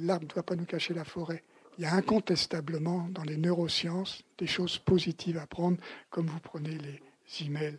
[0.00, 1.42] l'arbre ne doit pas nous cacher la forêt.
[1.78, 5.78] Il y a incontestablement dans les neurosciences des choses positives à prendre,
[6.10, 7.00] comme vous prenez les
[7.40, 7.78] emails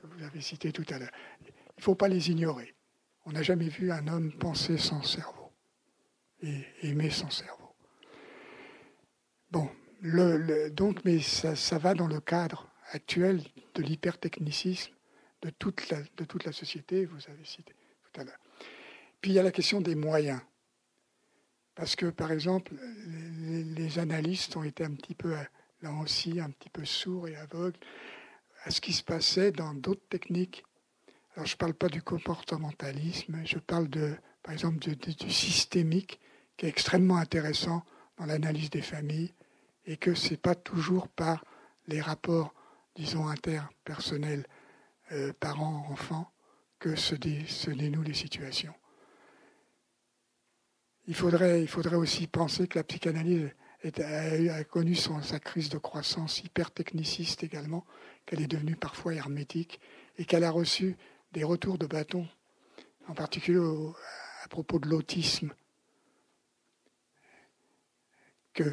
[0.00, 1.12] que vous avez cités tout à l'heure.
[1.42, 2.74] Il ne faut pas les ignorer.
[3.26, 5.50] On n'a jamais vu un homme penser sans cerveau
[6.42, 7.74] et aimer son cerveau.
[9.50, 9.70] Bon,
[10.00, 13.42] le, donc, mais ça, va dans le cadre actuel
[13.74, 14.92] de l'hypertechnicisme
[15.42, 18.43] de toute, la, de toute la société, vous avez cité tout à l'heure.
[19.24, 20.42] Puis il y a la question des moyens.
[21.74, 22.74] Parce que, par exemple,
[23.74, 25.34] les, analystes ont été un petit peu,
[25.80, 27.78] là aussi, un petit peu sourds et aveugles
[28.64, 30.62] à ce qui se passait dans d'autres techniques.
[31.32, 36.20] Alors, je ne parle pas du comportementalisme, je parle, de, par exemple, du systémique,
[36.58, 37.82] qui est extrêmement intéressant
[38.18, 39.32] dans l'analyse des familles
[39.86, 41.46] et que ce n'est pas toujours par
[41.86, 42.52] les rapports,
[42.94, 44.46] disons, interpersonnels
[45.12, 46.30] euh, parents-enfants
[46.78, 48.74] que se, dénouent les situations.
[51.06, 53.50] Il faudrait, aussi penser que la psychanalyse
[53.84, 57.84] a, connu sa crise de croissance hyper techniciste également,
[58.24, 59.80] qu'elle est devenue parfois hermétique
[60.16, 60.96] et qu'elle a reçu
[61.32, 62.26] des retours de bâton,
[63.08, 63.60] en particulier
[64.44, 65.52] à propos de l'autisme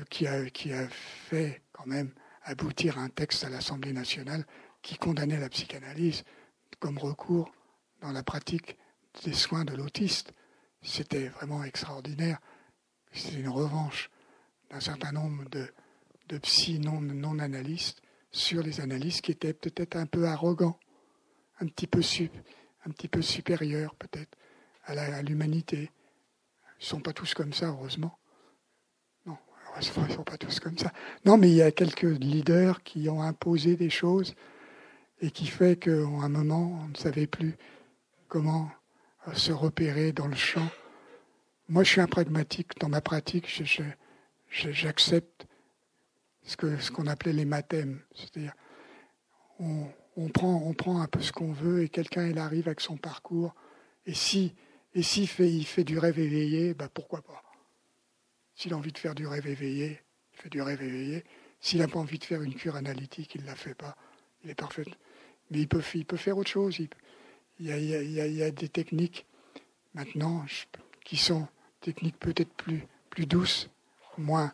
[0.10, 2.14] qui a fait quand même
[2.44, 4.46] aboutir un texte à l'Assemblée nationale
[4.82, 6.24] qui condamnait la psychanalyse
[6.80, 7.52] comme recours
[8.02, 8.78] dans la pratique
[9.24, 10.34] des soins de l'autiste.
[10.82, 12.40] C'était vraiment extraordinaire.
[13.12, 14.10] C'était une revanche
[14.70, 15.68] d'un certain nombre de,
[16.30, 18.02] de psy non, non analystes
[18.32, 20.80] sur les analystes qui étaient peut-être un peu arrogants,
[21.60, 22.02] un petit peu,
[22.86, 24.38] un petit peu supérieurs peut-être
[24.86, 25.92] à l'humanité.
[26.80, 28.18] Ils ne sont pas tous comme ça, heureusement.
[29.26, 29.38] Non,
[29.70, 30.92] heureusement, ils ne sont pas tous comme ça.
[31.26, 34.34] Non, mais il y a quelques leaders qui ont imposé des choses
[35.20, 37.56] et qui fait qu'à un moment, on ne savait plus
[38.28, 38.72] comment
[39.28, 40.68] euh, se repérer dans le champ.
[41.70, 42.78] Moi, je suis un pragmatique.
[42.80, 43.48] Dans ma pratique,
[44.50, 45.48] j'accepte
[46.44, 48.02] ce qu'on ce qu'on appelait les mathèmes.
[48.14, 48.54] C'est-à-dire,
[49.60, 52.98] on, prend, on prend un peu ce qu'on veut et quelqu'un, il arrive avec son
[52.98, 53.54] parcours.
[54.06, 54.54] Et si
[54.94, 57.42] et s'il fait, il fait du rêve éveillé, bah pourquoi pas?
[58.56, 60.02] S'il a envie de faire du rêve éveillé,
[60.34, 61.24] il fait du rêve éveillé.
[61.62, 63.96] S'il n'a pas envie de faire une cure analytique, il ne la fait pas.
[64.44, 64.84] Il est parfait.
[65.50, 66.78] Mais il peut, il peut faire autre chose.
[67.62, 69.26] Il, y a, des techniques
[69.94, 70.46] maintenant
[71.04, 71.48] qui sont
[71.80, 73.70] techniques peut-être plus, plus douces,
[74.18, 74.54] moins,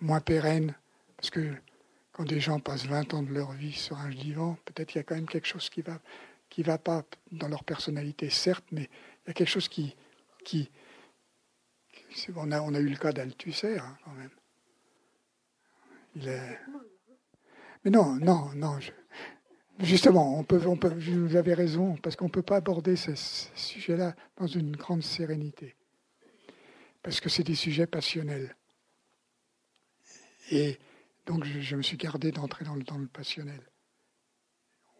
[0.00, 0.74] moins pérennes.
[1.16, 1.54] Parce que
[2.12, 5.00] quand des gens passent 20 ans de leur vie sur un divan, peut-être qu'il y
[5.00, 6.00] a quand même quelque chose qui va
[6.48, 8.88] qui va pas dans leur personnalité, certes, mais
[9.24, 9.96] il y a quelque chose qui.
[10.44, 10.70] qui
[12.34, 14.30] on, a, on a eu le cas d'Althusser, hein, quand même.
[16.14, 16.58] Il est...
[17.84, 18.78] Mais non, non, non.
[19.80, 23.12] Justement, vous avez raison, parce qu'on ne peut pas aborder ce,
[23.54, 25.74] sujet-là dans une grande sérénité.
[27.02, 28.56] Parce que c'est des sujets passionnels.
[30.50, 30.78] Et
[31.26, 33.60] donc, je, me suis gardé d'entrer dans le, passionnel.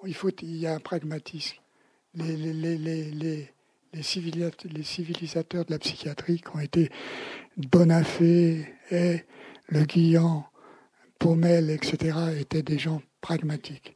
[0.04, 1.56] Il, faut, il y a un pragmatisme.
[2.14, 3.48] Les,
[4.02, 6.90] civilisateurs de la psychiatrie qui ont été
[7.56, 9.24] Bonafé, et
[9.68, 10.46] Le Guillan,
[11.18, 13.95] Paumel, etc., étaient des gens pragmatiques.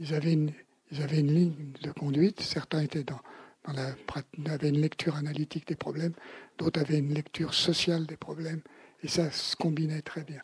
[0.00, 0.52] Ils avaient une,
[0.90, 2.40] une ligne de conduite.
[2.40, 3.20] Certains étaient dans,
[3.64, 6.14] avaient une lecture analytique des problèmes,
[6.58, 8.62] d'autres avaient une lecture sociale des problèmes,
[9.02, 10.42] et ça se combinait très bien.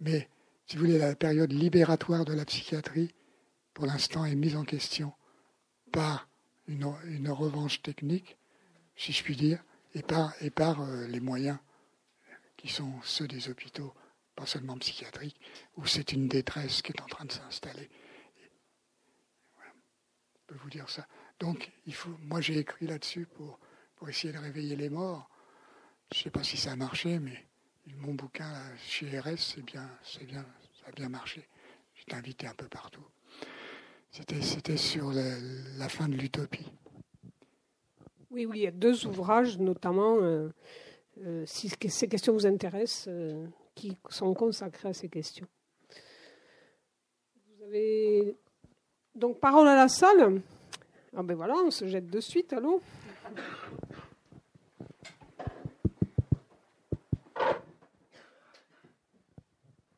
[0.00, 0.28] Mais,
[0.66, 3.14] si vous voulez, la période libératoire de la psychiatrie,
[3.74, 5.12] pour l'instant, est mise en question
[5.92, 6.28] par
[6.66, 6.84] une,
[7.28, 8.36] revanche technique,
[8.96, 9.62] si je puis dire,
[9.94, 11.58] et par, et par euh, les moyens
[12.56, 13.92] qui sont ceux des hôpitaux,
[14.34, 15.40] pas seulement psychiatriques,
[15.76, 17.90] où c'est une détresse qui est en train de s'installer.
[20.46, 21.06] Peux vous dire ça.
[21.40, 23.58] Donc, il faut, moi j'ai écrit là-dessus pour,
[23.96, 25.28] pour essayer de réveiller les morts.
[26.12, 27.46] Je ne sais pas si ça a marché, mais
[27.86, 28.52] mon bouquin
[28.86, 29.90] chez RS, bien,
[30.26, 31.48] bien, ça a bien marché.
[31.94, 33.04] J'étais invité un peu partout.
[34.10, 36.70] C'était sur la, fin de l'utopie.
[38.30, 40.50] Oui, oui, il y a deux ouvrages, notamment, euh,
[41.24, 45.48] euh, si ces questions vous intéressent, euh, qui sont consacrés à ces questions.
[47.46, 48.36] Vous avez
[49.14, 50.40] donc parole à la salle.
[51.16, 52.82] Ah ben voilà, on se jette de suite, allô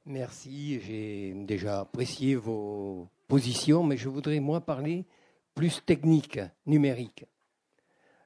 [0.04, 5.04] Merci, j'ai déjà apprécié vos position, mais je voudrais moi parler
[5.54, 7.26] plus technique, numérique.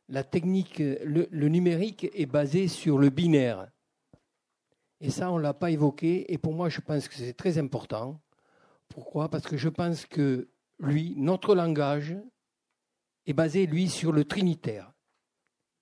[0.08, 3.70] La technique, le, numérique est basé sur le binaire.
[5.00, 6.32] Et ça, on ne l'a pas évoqué.
[6.32, 8.20] Et pour moi, je pense que c'est très important.
[8.88, 9.30] Pourquoi?
[9.30, 10.48] Parce que je pense que
[10.80, 12.16] lui, notre langage,
[13.26, 14.92] est basé, lui, sur le trinitaire.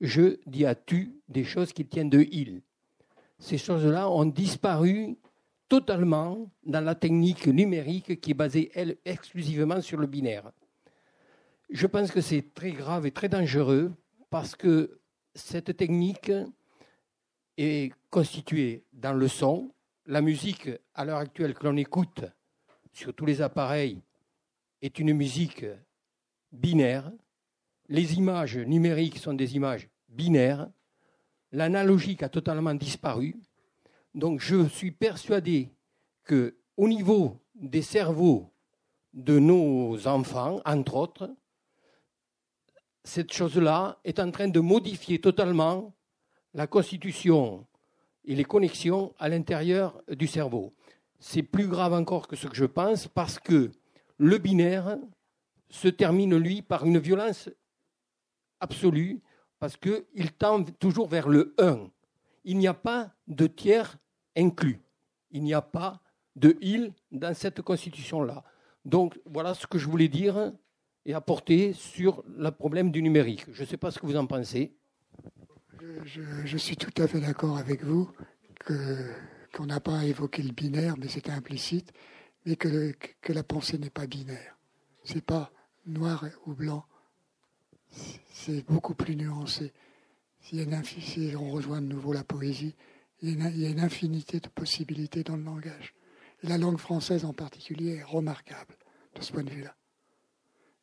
[0.01, 2.63] Je dis à tu des choses qui tiennent de il.
[3.39, 5.17] Ces choses-là ont disparu
[5.69, 10.51] totalement dans la technique numérique qui est basée, elle, exclusivement sur le binaire.
[11.71, 13.93] Je pense que c'est très grave et très dangereux
[14.31, 15.01] parce que
[15.35, 16.33] cette technique
[17.57, 19.73] est constituée dans le son.
[20.07, 22.25] La musique, à l'heure actuelle, que l'on écoute
[22.93, 24.01] sur tous les appareils,
[24.83, 25.65] est une musique
[26.53, 27.11] binaire.
[27.89, 30.69] Les images numériques sont des images binaires.
[31.53, 33.37] L'analogique a totalement disparu.
[34.15, 35.71] Donc je suis persuadé
[36.25, 38.53] que au niveau des cerveaux
[39.13, 41.31] de nos enfants, entre autres,
[43.05, 45.95] cette chose-là est en train de modifier totalement
[46.53, 47.67] la constitution
[48.25, 50.75] et les connexions à l'intérieur du cerveau.
[51.19, 53.71] C'est plus grave encore que ce que je pense parce que
[54.19, 54.99] le binaire
[55.71, 57.49] se termine, lui, par une violence
[58.61, 59.21] absolue
[59.59, 61.91] parce qu'il tend toujours vers le 1
[62.49, 63.99] il n'y a pas de tiers
[64.35, 64.81] inclus.
[65.31, 66.01] Il n'y a pas
[66.35, 68.43] de il dans cette constitution-là.
[68.87, 70.55] Donc voilà ce que je voulais dire
[71.05, 73.45] et apporter sur le problème du numérique.
[73.53, 74.75] Je ne sais pas ce que vous en pensez.
[76.05, 78.11] Je, suis tout à fait d'accord avec vous
[78.65, 81.93] qu'on n'a pas évoqué le binaire, mais c'était implicite,
[82.49, 84.57] mais que, que la pensée n'est pas binaire.
[85.05, 85.53] C'est pas
[85.87, 86.87] noir ou blanc.
[88.33, 89.73] C'est beaucoup plus nuancé
[90.41, 92.75] si on rejoint de nouveau la poésie,
[93.21, 95.95] il y, a une, infinité de possibilités dans le langage.
[96.43, 98.77] la langue française en particulier est remarquable
[99.15, 99.75] de ce point de vue-là.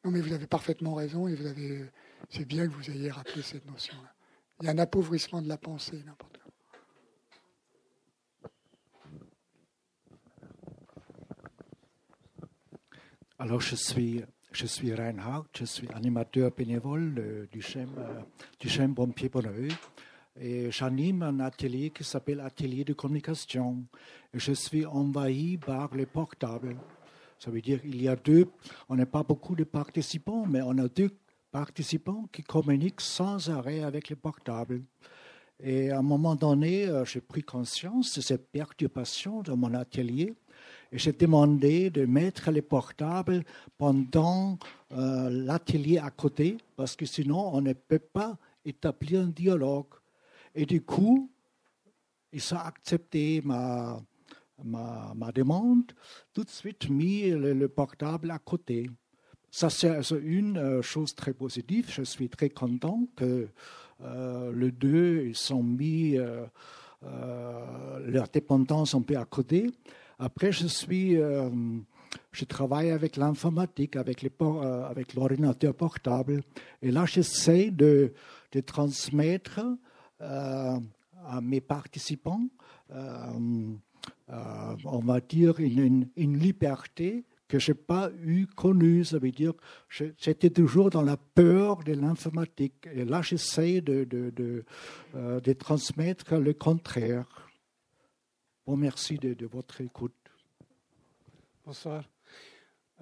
[0.03, 1.89] Non, mais vous avez parfaitement raison et vous avez,
[2.29, 4.13] c'est bien que vous ayez rappelé cette notion-là.
[4.61, 6.44] Il y a un appauvrissement de la pensée, n'importe quoi.
[13.37, 14.23] Alors, je suis,
[14.53, 17.89] je suis Reinhard, je suis animateur bénévole du CHEM,
[18.61, 19.73] du CHEM Pompier Bonneuil.
[20.39, 23.83] Et j'anime un atelier qui s'appelle Atelier de communication.
[24.33, 26.77] Et je suis envahi par les portables.
[27.37, 28.47] Ça veut dire qu'il y a deux,
[28.87, 31.11] on n'a pas beaucoup de participants, mais on a deux
[31.51, 34.81] participants qui communiquent sans arrêt avec les portables.
[35.59, 40.35] Et à un moment donné, euh, j'ai pris conscience de cette perturbation dans mon atelier
[40.97, 43.43] j'ai demandé de mettre les portables
[43.77, 44.57] pendant
[44.91, 49.93] euh, l'atelier à côté parce que sinon on ne peut pas établir un dialogue.
[50.53, 51.29] Et du coup,
[52.31, 53.99] ils ont accepté ma,
[54.63, 55.91] ma, ma demande,
[56.33, 58.89] tout de suite mis le, portable à côté.
[59.51, 61.89] Ça, c'est une euh, chose très positive.
[61.89, 63.47] Je suis très content que
[64.01, 66.17] euh, les deux ils sont mis
[67.03, 69.69] euh, leur dépendance un peu à côté.
[70.19, 71.17] Après, je suis,
[72.31, 74.31] je travaille avec l'informatique, avec, les,
[74.89, 76.41] avec l'ordinateur portable.
[76.81, 78.13] Et là, j'essaie de,
[78.51, 79.61] de transmettre
[80.19, 82.47] à mes participants
[84.31, 89.03] euh, on va dire, une, liberté que je n'ai pas eu connue.
[89.03, 89.53] Ça veut dire
[89.89, 92.87] j'étais toujours dans la peur de l'informatique.
[92.91, 94.63] Et là, j'essaie de, de,
[95.15, 97.25] euh, de, transmettre le contraire.
[98.67, 100.15] Bon, merci de, votre écoute.
[101.63, 102.03] Bonsoir.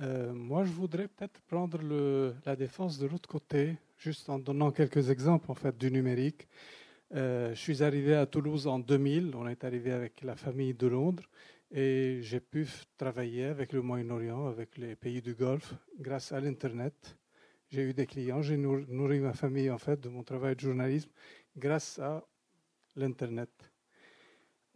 [0.02, 4.72] Euh, moi, je voudrais peut-être prendre le, la défense de l'autre côté, juste en donnant
[4.72, 6.50] quelques exemples en fait du numérique.
[7.14, 9.34] Euh, je suis arrivé à Toulouse en 2000.
[9.38, 11.24] On est arrivé avec la famille de Londres
[11.72, 17.18] et j'ai pu travailler avec le Moyen-Orient, avec les pays du Golfe, grâce à l'Internet.
[17.70, 21.10] J'ai eu des clients, j'ai nourri ma famille en fait de mon travail de journalisme
[21.56, 22.22] grâce à
[22.98, 23.73] l'Internet.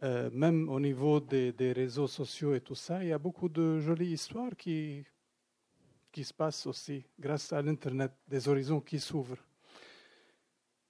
[0.04, 3.48] Euh, même au niveau des, des, réseaux sociaux et tout ça, il y a beaucoup
[3.48, 5.04] de jolies histoires qui,
[6.12, 9.44] qui se passent aussi grâce à l'Internet, des horizons qui s'ouvrent.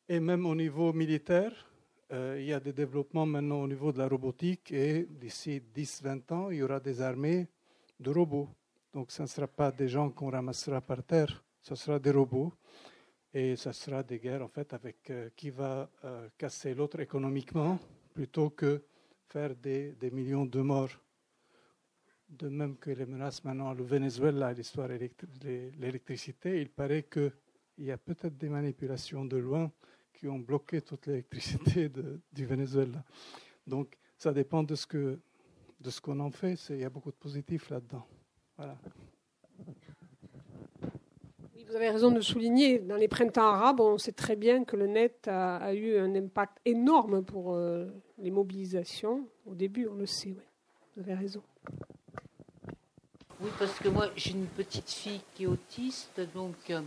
[0.06, 1.52] Et même au niveau militaire,
[2.12, 6.32] euh, il y a des développements maintenant au niveau de la robotique et d'ici 10-20
[6.34, 7.46] ans, il y aura des armées
[7.98, 8.50] de robots.
[8.92, 12.52] Donc ce ne sera pas des gens qu'on ramassera par terre, ce sera des robots.
[13.32, 15.90] Et ce sera des guerres en fait avec euh, qui va
[16.38, 17.78] casser l'autre économiquement
[18.14, 18.82] plutôt que
[19.28, 20.90] faire des, millions de morts.
[22.28, 27.32] De même que les menaces maintenant, le Venezuela, l'histoire de l'électricité, il paraît qu'il
[27.78, 29.70] y a peut-être des manipulations de loin
[30.12, 31.90] qui ont bloqué toute l'électricité
[32.32, 33.02] du Venezuela.
[33.66, 35.18] Donc, ça dépend de ce que
[35.80, 36.58] de ce qu'on en fait.
[36.70, 38.04] Il y a beaucoup de positifs là-dedans.
[41.68, 44.86] Vous avez raison de souligner, dans les printemps arabes, on sait très bien que le
[44.86, 47.86] net a, eu un impact énorme pour euh,
[48.20, 49.26] les mobilisations.
[49.46, 50.44] Au début, on le sait, oui.
[50.96, 51.42] Vous avez raison.
[53.40, 56.80] Oui, parce que moi, j'ai une petite fille qui est autiste, donc euh,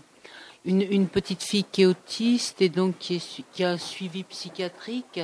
[0.65, 5.21] une, petite fille qui est autiste et donc qui, a un suivi psychiatrique.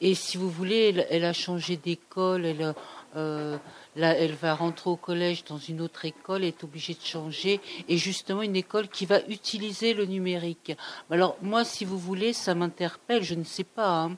[0.00, 2.74] Et si vous voulez, elle, a changé d'école, elle,
[3.16, 3.58] euh,
[3.96, 7.98] elle va rentrer au collège dans une autre école, elle est obligée de changer, et
[7.98, 10.72] justement une école qui va utiliser le numérique.
[11.10, 14.04] Alors moi, si vous voulez, ça m'interpelle, je ne sais pas.
[14.04, 14.16] Hein.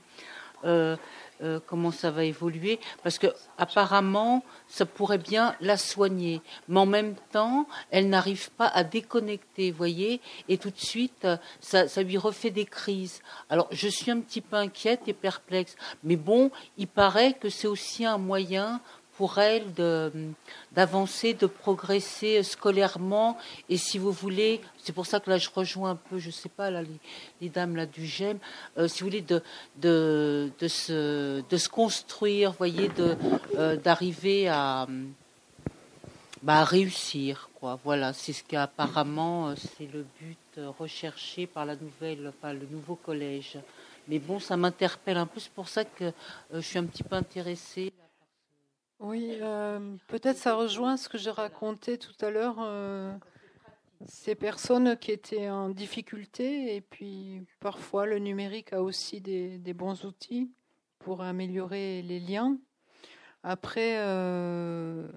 [0.65, 0.97] Euh,
[1.43, 3.27] euh, comment ça va évoluer, parce que
[3.59, 9.71] apparemment ça pourrait bien la soigner, mais en même temps elle n'arrive pas à déconnecter,
[9.71, 11.27] voyez, et tout de suite
[11.61, 13.21] ça, ça lui refait des crises.
[13.51, 17.69] Alors je suis un petit peu inquiète et perplexe, mais bon, il paraît que c'est
[17.69, 18.81] aussi un moyen
[19.17, 19.65] pour elle
[20.73, 23.39] d'avancer, de, progresser scolairement.
[23.69, 26.49] Et si vous voulez, c'est pour ça que là je rejoins un peu, je sais
[26.49, 26.83] pas, là,
[27.41, 28.39] les, dames là, du GEM,
[28.79, 29.43] euh, si vous voulez, de,
[29.81, 34.87] de, se, de se construire, voyez, euh, d'arriver à,
[36.43, 37.51] bah, réussir.
[37.55, 37.79] Quoi.
[37.85, 42.97] Voilà, c'est ce qu'apparemment, euh, c'est le but recherché par la nouvelle, enfin, le nouveau
[42.97, 43.59] collège.
[44.09, 46.13] Mais bon, ça m'interpelle un peu, c'est pour ça que
[46.53, 47.93] je suis un petit peu intéressée.
[49.01, 52.57] Oui, euh, peut-être ça rejoint ce que j'ai raconté tout à l'heure.
[52.61, 53.13] Euh,
[54.07, 60.05] ces personnes qui étaient en difficulté, et puis parfois le numérique a aussi des, bons
[60.05, 60.53] outils
[60.99, 62.59] pour améliorer les liens.
[63.43, 65.09] Après, euh,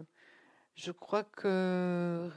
[0.75, 2.29] je crois que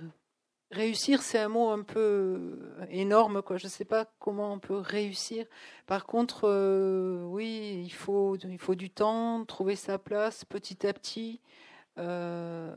[0.70, 2.60] Réussir, c'est un mot un peu
[2.90, 3.56] énorme, quoi.
[3.56, 5.44] Je ne sais pas comment on peut réussir.
[5.86, 10.92] Par contre, euh, oui, il faut, il faut du temps, trouver sa place petit à
[10.92, 11.40] petit.
[11.98, 12.72] Euh,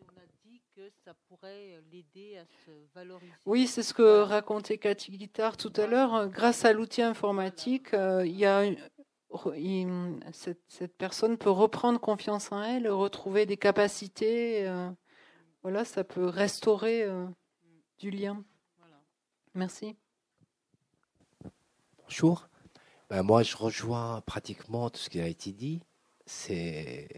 [0.00, 3.32] on a dit que ça pourrait l'aider à se valoriser.
[3.44, 6.28] Oui, c'est ce que racontait Cathy Guittard tout à l'heure.
[6.28, 8.64] Grâce à l'outil informatique, euh, y a
[10.32, 14.68] cette personne peut reprendre confiance en elle, retrouver des capacités.
[15.66, 17.26] Voilà, ça peut restaurer euh,
[17.98, 18.44] du lien.
[19.52, 19.96] Merci.
[22.04, 22.48] Bonjour.
[23.10, 25.82] Ben, moi, je rejoins pratiquement tout ce qui a été dit.
[26.24, 27.08] C'est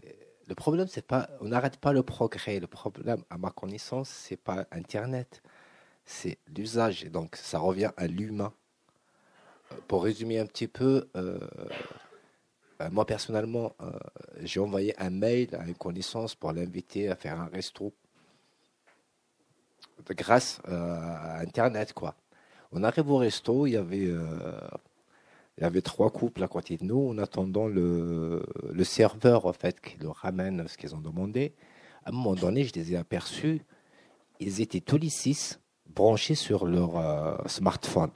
[0.47, 2.59] le problème, c'est pas, on n'arrête pas le progrès.
[2.59, 5.43] Le problème, à ma connaissance, c'est pas Internet,
[6.05, 7.05] c'est l'usage.
[7.05, 8.51] Donc, ça revient à l'humain.
[9.71, 11.39] Euh, Pour résumer un petit peu, euh,
[12.81, 13.75] euh, moi personnellement,
[14.41, 17.93] j'ai envoyé un mail à une connaissance pour l'inviter à faire un resto
[20.11, 22.15] grâce euh, à Internet, quoi.
[22.71, 24.59] On arrive au resto, il y avait, euh,
[25.57, 29.53] il y avait trois couples à côté de nous, en attendant le, le serveur, en
[29.53, 31.53] fait, qui leur ramène ce qu'ils ont demandé.
[32.05, 33.61] À un moment donné, je les ai aperçus,
[34.39, 38.11] ils étaient tous les six branchés sur leur euh, smartphone.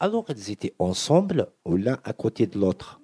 [0.00, 3.00] Alors, ils étaient ensemble ou l'un à côté de l'autre.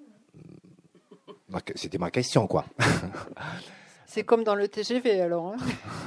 [1.76, 2.66] C'était ma question, quoi.
[4.10, 5.48] C'est comme dans le TGV alors.
[5.52, 5.56] hein.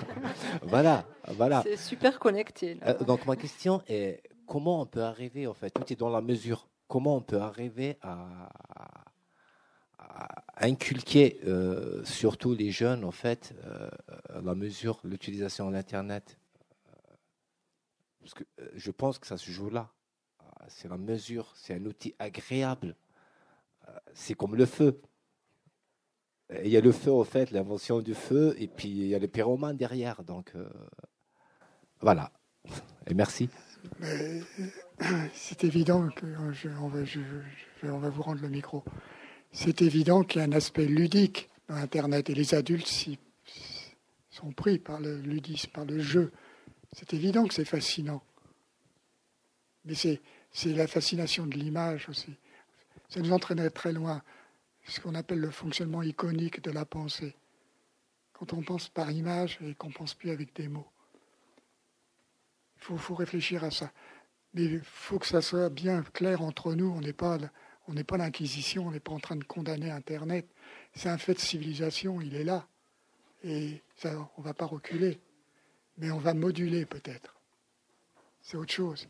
[0.64, 1.62] voilà, voilà.
[1.62, 2.74] C'est super connecté.
[2.74, 2.90] là.
[3.00, 6.22] Euh, donc ma question est comment on peut arriver, en fait, tout est dans la
[6.22, 8.50] mesure, comment on peut arriver à,
[10.00, 13.90] à inculquer euh, surtout les jeunes, en fait, euh,
[14.44, 16.40] la mesure, l'utilisation de l'Internet?
[16.90, 17.14] Euh,
[18.20, 18.44] Parce que
[18.74, 19.90] je pense que ça se joue là.
[20.70, 22.96] C'est la mesure, c'est un outil agréable.
[24.14, 25.02] C'est comme le feu.
[26.64, 29.20] Il y a le feu, en fait, l'invention du feu, et puis il y a
[29.20, 30.24] le pyromane derrière.
[30.24, 30.68] Donc, euh,
[32.02, 32.32] voilà.
[33.08, 33.50] Et merci.
[35.34, 38.84] C'est évident que euh, on, va, vous rendre le micro.
[39.52, 42.88] C'est évident qu'il y a un aspect ludique dans Internet et les adultes
[44.30, 46.32] sont pris par le ludisme, par le jeu.
[46.92, 48.22] C'est évident que c'est fascinant.
[49.86, 50.22] Mais c'est
[50.52, 52.34] c'est la fascination de l'image aussi.
[53.10, 54.22] Ça nous entraînerait très loin.
[54.86, 57.36] Ce qu'on appelle le fonctionnement iconique de la pensée.
[58.34, 60.88] Quand on pense par image et qu'on pense plus avec des mots.
[62.90, 63.92] Il faut, réfléchir à ça.
[64.54, 66.90] Mais il faut que ça soit bien clair entre nous.
[66.90, 67.38] On n'est pas,
[68.18, 70.48] l'Inquisition, on n'est pas en train de condamner Internet.
[70.96, 72.68] C'est un fait de civilisation, il est là.
[73.44, 75.20] Et on ne va pas reculer.
[75.98, 77.40] Mais on va moduler peut-être.
[78.42, 79.08] C'est autre chose.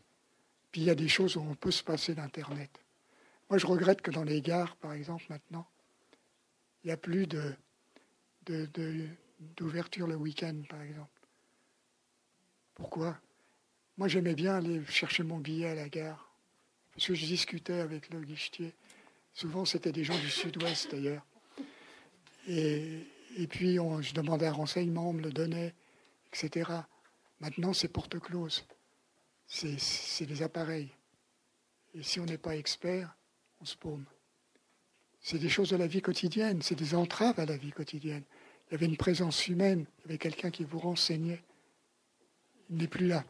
[0.70, 2.81] Puis il y a des choses où on peut se passer d'Internet.
[3.52, 5.68] Moi, je regrette que dans les gares, par exemple, maintenant,
[6.82, 7.54] il n'y a plus de,
[9.58, 11.20] d'ouverture le week-end, par exemple.
[12.72, 13.20] Pourquoi?
[13.98, 16.32] Moi, j'aimais bien aller chercher mon billet à la gare,
[16.94, 18.72] parce que je discutais avec le guichetier.
[19.34, 21.26] Souvent, c'était des gens du sud-ouest, d'ailleurs.
[22.48, 23.06] Et,
[23.50, 25.74] puis, je demandais un renseignement, on me le donnait,
[26.32, 26.70] etc.
[27.38, 28.64] Maintenant, c'est porte close.
[29.46, 30.88] C'est, c'est des appareils.
[31.92, 33.14] Et si on n'est pas expert,
[35.20, 38.24] C'est des choses de la vie quotidienne, c'est des entraves à la vie quotidienne.
[38.68, 41.42] Il y avait une présence humaine, il y avait quelqu'un qui vous renseignait.
[42.70, 43.24] Il n'est plus là.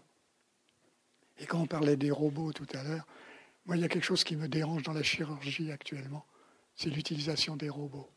[1.38, 3.06] Et quand on parlait des robots tout à l'heure,
[3.66, 6.24] moi, il y a quelque chose qui me dérange dans la chirurgie actuellement,
[6.74, 8.08] c'est l'utilisation des robots.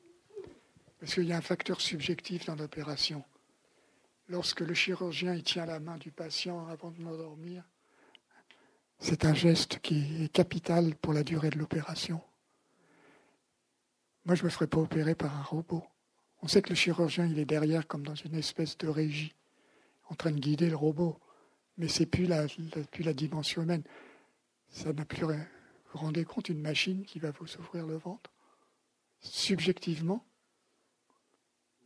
[0.99, 3.23] Parce qu'il y a un facteur subjectif dans l'opération.
[4.27, 7.63] Lorsque le chirurgien tient la main du patient avant de m'endormir,
[8.99, 12.21] c'est un geste qui est capital pour la durée de l'opération.
[14.25, 15.83] Moi, je ne me ferais pas opérer par un robot.
[16.41, 19.35] On sait que le chirurgien, il est derrière comme dans une espèce de régie,
[20.09, 21.19] en train de guider le robot.
[21.77, 22.47] Mais c'est plus la,
[22.91, 23.83] plus la dimension humaine.
[24.69, 25.47] Ça n'a plus rien.
[25.85, 28.31] Vous vous rendez compte, une machine qui va vous ouvrir le ventre?
[29.19, 30.25] Subjectivement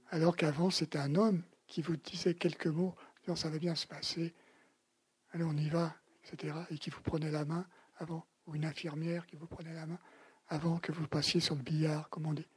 [0.09, 3.85] Alors qu'avant, c'était un homme qui vous disait quelques mots, disant ça va bien se
[3.85, 4.33] passer,
[5.31, 5.95] allez, on y va,
[6.69, 7.65] Et qui vous prenait la main
[7.97, 9.99] avant, ou une infirmière qui vous prenait la main
[10.47, 12.47] avant que vous passiez sur le billard, comme on dit.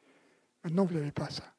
[0.64, 1.54] Maintenant, vous n'avez pas ça.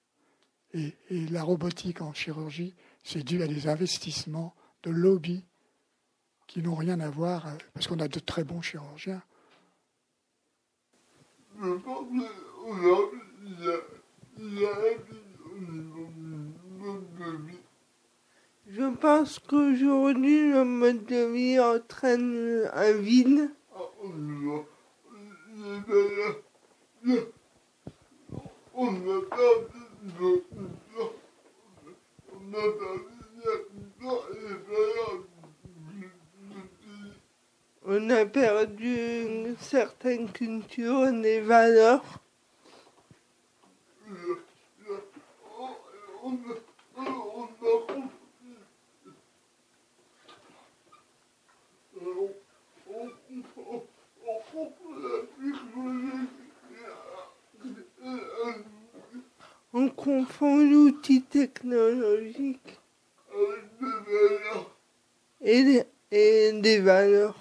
[0.74, 2.74] Et, la robotique en chirurgie,
[3.04, 5.44] c'est dû à des investissements de lobby
[6.48, 9.22] qui n'ont rien à voir, euh, parce qu'on a de très bons chirurgiens.
[18.68, 23.50] Je pense qu'aujourd'hui, le mode de vie entraîne un vide.
[37.86, 42.04] On a perdu une certaine culture, des valeurs.
[59.74, 62.80] On confond l'outil technologique
[65.42, 67.36] et des, et des valeurs.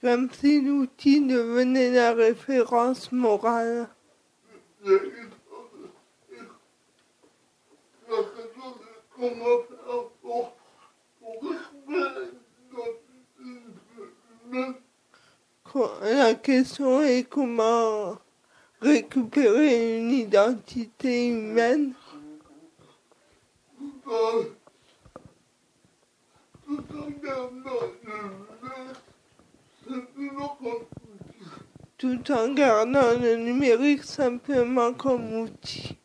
[0.00, 3.88] Comme si l'outil devenait la référence morale.
[16.02, 18.16] La question est comment
[18.80, 21.94] récupérer une identité humaine.
[31.96, 35.96] Tout en gardant le numérique simplement comme outil.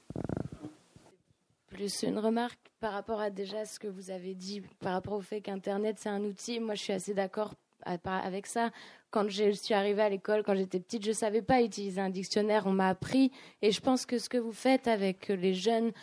[1.68, 5.22] Plus une remarque par rapport à déjà ce que vous avez dit, par rapport au
[5.22, 6.60] fait qu'Internet c'est un outil.
[6.60, 7.54] Moi, je suis assez d'accord
[8.06, 8.72] avec ça.
[9.10, 12.10] Quand je suis arrivée à l'école, quand j'étais petite, je ne savais pas utiliser un
[12.10, 12.64] dictionnaire.
[12.66, 13.32] On m'a appris.
[13.62, 15.94] Et je pense que ce que vous faites avec les jeunes,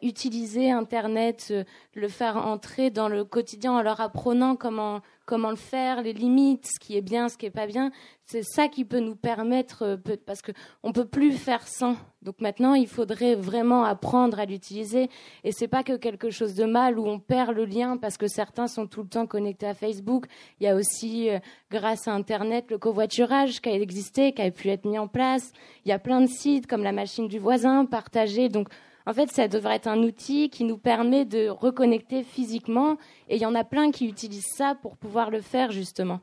[0.00, 5.56] utiliser Internet, euh, le faire entrer dans le quotidien en leur apprenant comment comment le
[5.56, 7.90] faire, les limites, ce qui est bien, ce qui est pas bien.
[8.24, 10.52] C'est ça qui peut nous permettre, euh, parce que
[10.82, 11.96] on peut plus faire sans.
[12.22, 15.10] Donc maintenant, il faudrait vraiment apprendre à l'utiliser.
[15.44, 18.26] Et c'est pas que quelque chose de mal où on perd le lien parce que
[18.26, 20.24] certains sont tout le temps connectés à Facebook.
[20.60, 21.38] Il y a aussi, euh,
[21.70, 25.52] grâce à Internet, le covoiturage qui a existé, qui a pu être mis en place.
[25.84, 28.48] Il y a plein de sites comme la machine du voisin partagée.
[28.48, 28.68] Donc
[29.08, 32.98] en fait, ça devrait être un outil qui nous permet de reconnecter physiquement.
[33.30, 36.20] Et il y en a plein qui utilisent ça pour pouvoir le faire, justement.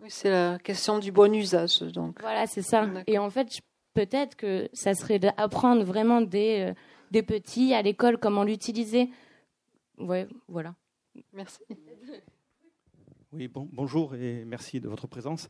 [0.00, 1.80] Oui, c'est la question du bon usage.
[1.80, 2.20] Donc.
[2.20, 2.86] Voilà, c'est ça.
[3.08, 3.48] Et en fait,
[3.92, 6.74] peut-être que ça serait d'apprendre vraiment des, euh,
[7.10, 9.10] des petits à l'école comment l'utiliser.
[9.98, 10.76] Ouais, voilà.
[11.32, 11.58] Merci.
[13.32, 15.48] Oui, bon, bonjour et merci de votre présence.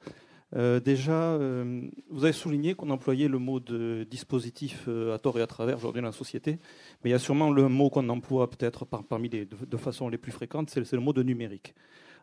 [0.54, 5.38] Euh, déjà, euh, vous avez souligné qu'on employait le mot de dispositif euh, à tort
[5.38, 6.60] et à travers aujourd'hui dans la société,
[7.02, 10.18] mais il y a sûrement le mot qu'on emploie peut-être parmi les de, façon les
[10.18, 11.74] plus fréquentes, c'est le mot de numérique.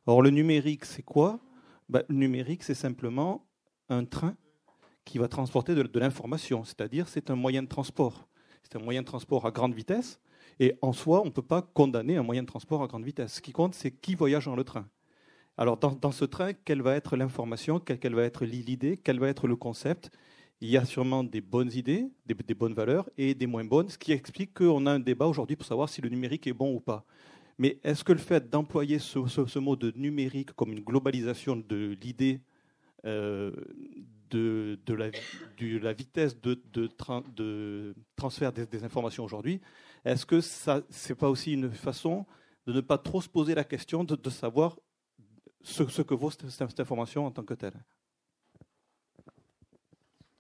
[0.06, 1.40] Or, le numérique, c'est quoi?
[1.90, 3.46] Ben, Le numérique, c'est simplement
[3.90, 4.36] un train
[5.04, 8.28] qui va transporter de, de l'information, c'est-à-dire c'est un moyen de transport.
[8.64, 10.22] C'est un moyen de transport à grande vitesse,
[10.60, 13.34] et en soi, on ne peut pas condamner un moyen de transport à grande vitesse.
[13.34, 14.88] Ce qui compte, c'est qui voyage dans le train.
[15.58, 19.48] Alors, dans, ce train, quelle va être l'information, quelle, va être l'idée, quel va être
[19.48, 20.10] le concept?
[20.62, 23.98] Il y a sûrement des bonnes idées, des, bonnes valeurs et des moins bonnes, ce
[23.98, 26.80] qui explique qu'on a un débat aujourd'hui pour savoir si le numérique est bon ou
[26.80, 27.06] pas.
[27.60, 32.42] Mais est-ce que le fait d'employer ce, mot de numérique comme une globalisation de l'idée
[33.06, 33.52] euh,
[34.32, 36.60] de, la, vitesse de,
[38.16, 39.62] transfert des, informations aujourd'hui,
[40.04, 42.26] est-ce que ce n'est pas aussi une façon
[42.66, 44.78] de ne pas trop se poser la question de savoir
[45.64, 47.74] ce, que vaut cette, information en tant que telle.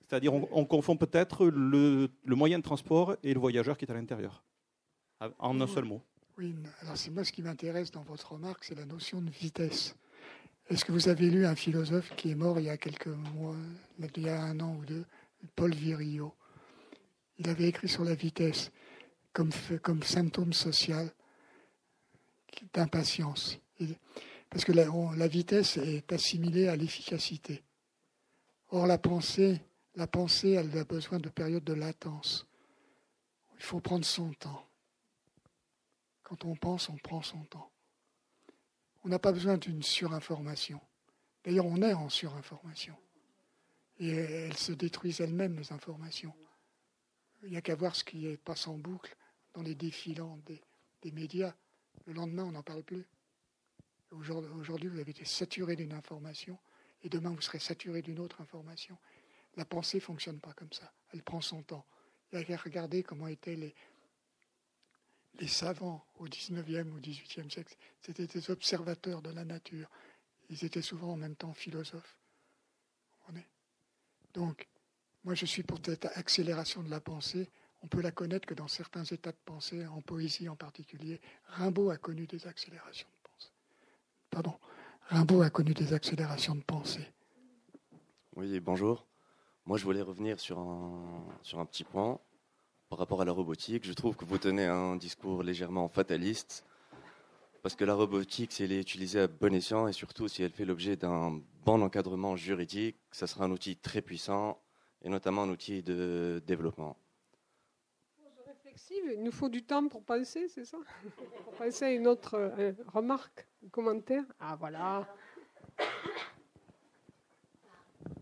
[0.01, 4.43] C'est-à-dire, on, confond peut-être le, moyen de transport et le voyageur qui est à l'intérieur,
[5.39, 6.01] en un seul mot.
[6.37, 9.95] Oui, alors c'est moi ce qui m'intéresse dans votre remarque, c'est la notion de vitesse.
[10.69, 13.55] Est-ce que vous avez lu un philosophe qui est mort il y a quelques mois,
[13.99, 15.05] il y a un an ou deux,
[15.55, 16.33] Paul Virilio?
[17.39, 18.71] Il avait écrit sur la vitesse
[19.31, 21.11] comme symptôme social
[22.73, 23.59] d'impatience.
[24.53, 27.63] Parce que la, vitesse est assimilée à l'efficacité.
[28.69, 29.59] Or, la pensée,
[29.95, 32.45] la pensée, elle a besoin de périodes de latence.
[33.57, 34.63] Il faut prendre son temps.
[36.21, 37.71] Quand on pense, on prend son temps.
[39.03, 40.79] On n'a pas besoin d'une surinformation.
[41.43, 42.95] D'ailleurs, on est en surinformation.
[43.97, 46.33] Et elles se détruisent elles-mêmes, les informations.
[47.41, 49.17] Il n'y a qu'à voir ce qui passe en boucle
[49.55, 50.61] dans les défilants des,
[51.01, 51.55] des médias.
[52.05, 53.07] Le lendemain, on n'en parle plus.
[54.13, 56.57] Aujourd'hui, vous avez été saturé d'une information
[57.03, 58.97] et demain, vous serez saturé d'une autre information.
[59.55, 60.91] La pensée ne fonctionne pas comme ça.
[61.13, 61.85] Elle prend son temps.
[62.31, 63.75] Il y regarder comment étaient les,
[65.39, 67.75] les savants au 19e ou 18e siècle.
[68.01, 69.89] C'était des observateurs de la nature.
[70.49, 72.17] Ils étaient souvent en même temps philosophes.
[74.33, 74.67] Donc,
[75.23, 77.51] moi, je suis pour cette accélération de la pensée.
[77.83, 81.21] On peut la connaître que dans certains états de pensée, en poésie en particulier.
[81.45, 83.07] Rimbaud a connu des accélérations
[84.33, 84.53] Pardon.
[85.09, 87.05] Rimbaud a connu des accélérations de pensée.
[88.35, 89.05] Oui, bonjour.
[89.67, 92.19] Moi, je voulais revenir sur un, sur un petit point
[92.89, 93.85] par rapport à la robotique.
[93.85, 96.65] Je trouve que vous tenez un discours légèrement fataliste
[97.61, 100.51] parce que la robotique, si elle est utilisée à bon escient et surtout si elle
[100.51, 104.59] fait l'objet d'un bon encadrement juridique, ça sera un outil très puissant
[105.03, 106.97] et notamment un outil de développement.
[109.11, 110.77] Il nous faut du temps pour penser, c'est ça?
[111.43, 114.23] Pour penser à une autre euh, remarque, un commentaire?
[114.39, 115.07] Ah voilà.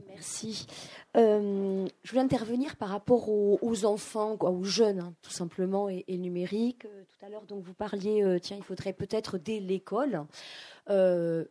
[0.08, 0.68] Merci.
[1.18, 6.04] Euh, je voulais intervenir par rapport aux, enfants, quoi, aux jeunes, hein, tout simplement, et,
[6.08, 6.86] et numérique.
[6.86, 10.26] Euh, tout à l'heure, donc vous parliez, tiens, il faudrait peut-être dès l'école.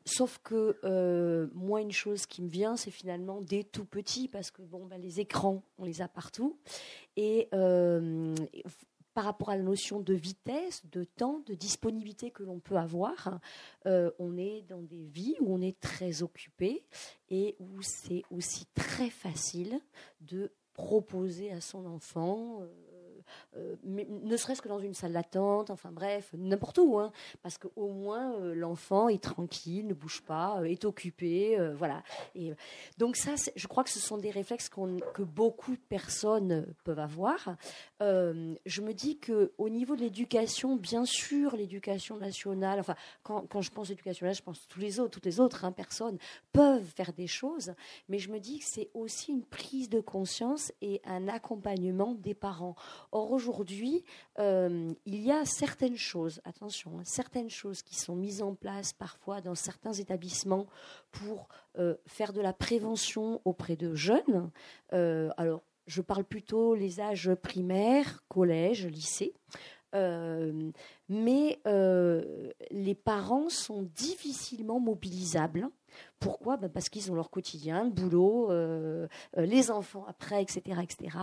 [0.05, 4.62] sauf que moi, une chose qui me vient, c'est finalement dès tout petit, parce que
[4.62, 6.57] bon, ben, les écrans, on les a partout,
[7.16, 7.48] et
[9.21, 13.39] par rapport à la notion de vitesse, de temps, de disponibilité que l'on peut avoir,
[13.85, 16.87] euh, on est dans des vies où on est très occupé
[17.29, 19.79] et où c'est aussi très facile
[20.23, 22.63] de proposer à son enfant.
[22.63, 22.90] Euh,
[23.57, 27.11] euh, ne serait-ce que dans une salle d'attente, enfin bref, n'importe où, hein,
[27.43, 32.03] parce qu'au moins euh, l'enfant est tranquille, ne bouge pas, euh, est occupé, voilà.
[32.35, 32.53] Et
[32.99, 37.57] donc ça, je crois que ce sont des réflexes que beaucoup de personnes peuvent avoir.
[38.01, 43.63] je me dis que au niveau de l'éducation, bien sûr, l'éducation nationale, enfin quand, quand
[43.63, 46.19] je pense éducation nationale, je pense tous les autres, toutes les autres hein, personnes
[46.53, 47.75] peuvent faire des choses,
[48.09, 52.35] mais je me dis que c'est aussi une prise de conscience et un accompagnement des
[52.35, 52.77] parents.
[53.13, 54.05] Or, aujourd'hui,
[54.39, 58.93] euh, il y a certaines choses, attention, hein, certaines choses qui sont mises en place
[58.93, 60.67] parfois dans certains établissements
[61.11, 61.49] pour
[61.79, 64.51] euh, faire de la prévention auprès de jeunes.
[64.93, 69.33] Euh, alors, je parle plutôt les âges primaires, collège, lycée.
[69.93, 71.61] Mais
[72.71, 75.71] les parents sont difficilement mobilisables
[76.19, 76.57] pourquoi?
[76.57, 79.07] Ben Parce qu'ils ont leur quotidien, le boulot, euh,
[79.37, 80.81] euh, les enfants après, etc.
[80.83, 81.17] etc.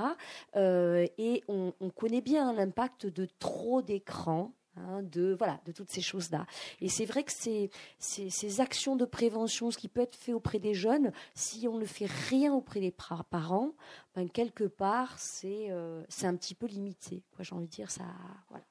[0.55, 4.51] Euh, et on, connaît bien l'impact de trop d'écrans.
[4.77, 6.45] Hein, de voilà de toutes ces choses là
[6.81, 10.59] et c'est vrai que ces, ces, actions de prévention ce qui peut être fait auprès
[10.59, 12.93] des jeunes si on ne fait rien auprès des
[13.29, 13.71] parents
[14.15, 15.71] ben quelque part c'est
[16.09, 18.03] c'est un petit peu limité quoi j'ai envie de dire ça
[18.49, 18.65] voilà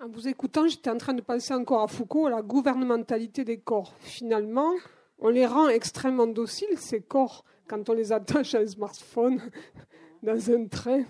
[0.00, 3.58] en vous écoutant, j'étais en train de penser encore à Foucault, à la gouvernementalité des
[3.58, 3.94] corps.
[3.98, 4.72] Finalement,
[5.18, 9.40] on les rend extrêmement dociles, ces corps, quand on les attache à un smartphone,
[10.22, 11.02] dans un train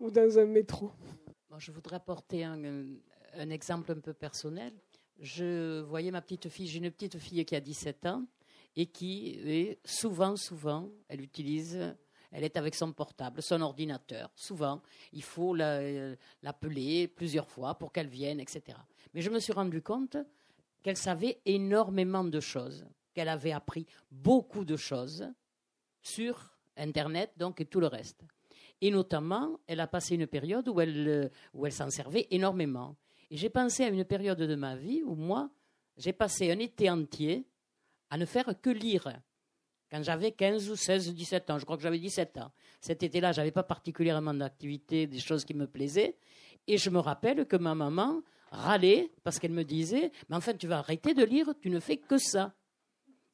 [0.00, 0.90] ou dans un métro.
[1.58, 2.62] je voudrais apporter un,
[3.36, 4.72] un, exemple un peu personnel.
[5.18, 8.24] Je voyais ma petite fille, j'ai une petite fille qui a 17 ans
[8.76, 11.94] et qui souvent, souvent, elle utilise
[12.34, 14.28] elle est avec son portable, son ordinateur.
[14.34, 14.82] Souvent,
[15.12, 18.76] il faut l'appeler plusieurs fois pour qu'elle vienne, etc.
[19.14, 20.16] Mais je me suis rendu compte
[20.82, 25.32] qu'elle savait énormément de choses, qu'elle avait appris beaucoup de choses
[26.02, 28.24] sur Internet, donc, et tout le reste.
[28.80, 32.96] Et notamment, elle a passé une période où elle, où elle s'en servait énormément.
[33.34, 35.50] Et j'ai pensé à une période de ma vie où moi,
[35.96, 37.44] j'ai passé un été entier
[38.08, 39.12] à ne faire que lire
[39.90, 41.58] quand j'avais 15 ou 16 ou 17 ans.
[41.58, 42.52] Je crois que j'avais 17 ans.
[42.80, 46.16] Cet été-là, je n'avais pas particulièrement d'activité, des choses qui me plaisaient.
[46.68, 50.68] Et je me rappelle que ma maman râlait parce qu'elle me disait Mais enfin, tu
[50.68, 52.54] vas arrêter de lire, tu ne fais que ça.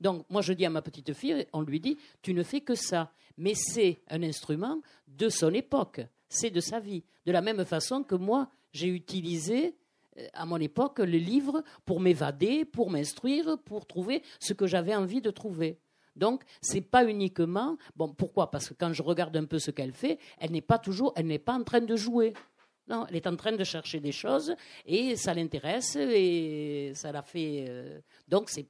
[0.01, 2.75] Donc, moi, je dis à ma petite fille, on lui dit Tu ne fais que
[2.75, 3.13] ça.
[3.37, 7.05] Mais c'est un instrument de son époque, c'est de sa vie.
[7.27, 9.77] De la même façon que moi, j'ai utilisé
[10.35, 15.21] à mon époque le livre pour m'évader, pour m'instruire, pour trouver ce que j'avais envie
[15.21, 15.79] de trouver.
[16.17, 17.77] Donc, c'est pas uniquement.
[17.97, 18.51] Bon, pourquoi?
[18.51, 21.27] Parce que quand je regarde un peu ce qu'elle fait, elle n'est pas toujours, elle
[21.27, 22.35] n'est pas en train de jouer.
[22.89, 24.55] Non, elle est en train de chercher des choses
[24.85, 27.67] et ça l'intéresse et ça la fait.
[27.69, 28.67] Euh, donc, c'est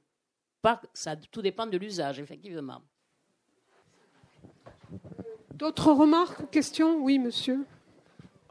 [0.61, 2.81] pas, ça, tout dépend de l'usage, effectivement.
[5.55, 7.03] D'autres remarques, questions?
[7.03, 7.65] Oui, monsieur.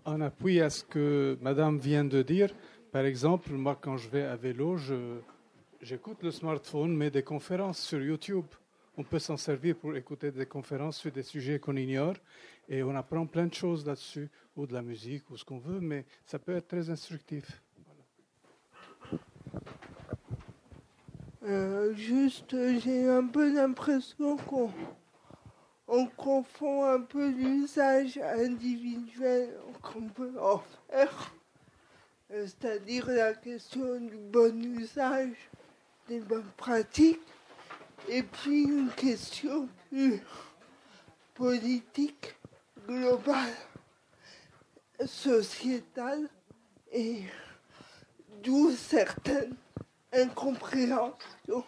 [0.04, 2.52] En appui à ce que Madame vient de dire,
[2.92, 4.76] par exemple, moi, quand je vais à vélo,
[5.80, 8.46] j'écoute le smartphone, mais des conférences sur YouTube
[9.00, 12.16] on peut s'en servir pour écouter des conférences sur des sujets qu'on ignore
[12.68, 15.80] et on apprend plein de choses là-dessus, ou de la musique, ou ce qu'on veut,
[15.80, 17.62] mais ça peut être très instructif.
[21.42, 24.70] Euh, juste, j'ai un peu l'impression qu'on
[25.88, 29.48] on confond un peu l'usage individuel
[29.80, 31.34] qu'on peut en faire,
[32.30, 35.36] c'est-à-dire la question du bon usage,
[36.08, 37.20] des bonnes pratiques,
[38.08, 40.20] et puis une question plus
[41.34, 42.36] politique,
[42.86, 43.54] globale,
[45.04, 46.28] sociétale,
[46.92, 47.24] et
[48.42, 49.56] d'où certaines
[50.12, 51.64] incompréhensions,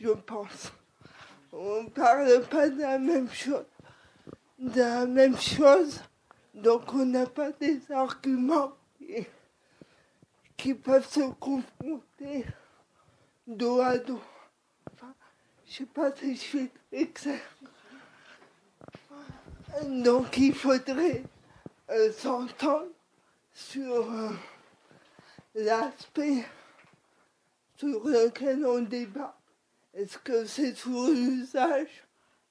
[0.00, 0.72] je pense.
[1.52, 3.64] On ne parle pas de la même chose,
[4.58, 6.00] de la même chose,
[6.54, 8.72] donc on n'a pas des arguments
[10.62, 12.46] qui peuvent se confronter
[13.48, 14.22] dos à dos.
[14.92, 15.12] Enfin,
[15.66, 16.70] je sais pas si je suis
[17.12, 17.40] clair.
[19.88, 21.24] Donc il faudrait
[21.90, 22.92] euh, s'entendre
[23.52, 24.30] sur euh,
[25.56, 26.44] l'aspect
[27.76, 29.36] sur lequel on débat.
[29.94, 32.04] Est-ce que c'est sur l'usage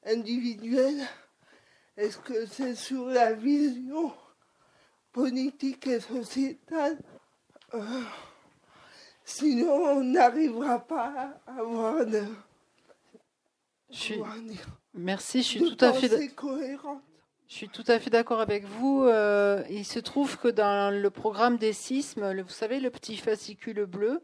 [0.05, 1.07] individuel?
[1.95, 4.13] Est-ce que c'est sur la vision
[5.13, 6.97] politique et sociétale?
[7.73, 8.02] Euh,
[9.23, 12.23] Sinon, on n'arrivera pas à avoir de.
[13.89, 14.22] Je suis...
[14.93, 16.27] Merci, je suis tout à fait.
[16.35, 17.02] cohérente.
[17.52, 19.03] Je suis tout à fait d'accord avec vous.
[19.03, 23.85] Euh, il se trouve que dans le programme des sismes, vous savez, le petit fascicule
[23.85, 24.23] bleu,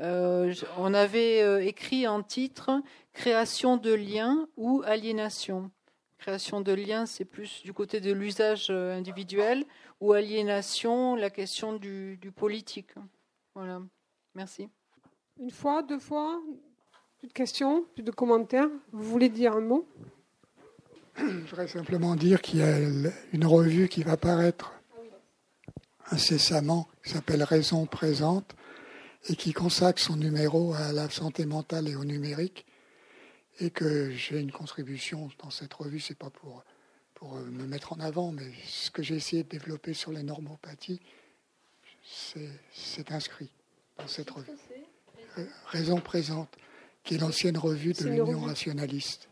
[0.00, 2.70] euh, on avait euh, écrit en titre
[3.14, 5.72] Création de liens ou aliénation.
[6.18, 9.64] Création de liens, c'est plus du côté de l'usage individuel,
[10.00, 12.90] ou aliénation, la question du, du politique.
[13.54, 13.82] Voilà.
[14.34, 14.68] Merci.
[15.40, 16.40] Une fois, deux fois,
[17.18, 18.68] plus de questions, plus de commentaires.
[18.92, 19.88] Vous voulez dire un mot?
[21.16, 24.72] Je voudrais simplement dire qu'il y a une revue qui va paraître
[26.10, 28.54] incessamment, qui s'appelle Raison présente,
[29.28, 32.64] et qui consacre son numéro à la santé mentale et au numérique,
[33.58, 36.62] et que j'ai une contribution dans cette revue, c'est pas pour,
[37.18, 41.00] pour me mettre en avant, mais ce que j'ai essayé de développer sur les normopathies,
[42.72, 43.50] c'est inscrit
[43.98, 44.52] dans cette revue.
[45.66, 46.56] Raison présente,
[47.02, 49.28] qui est l'ancienne revue de l'Union rationaliste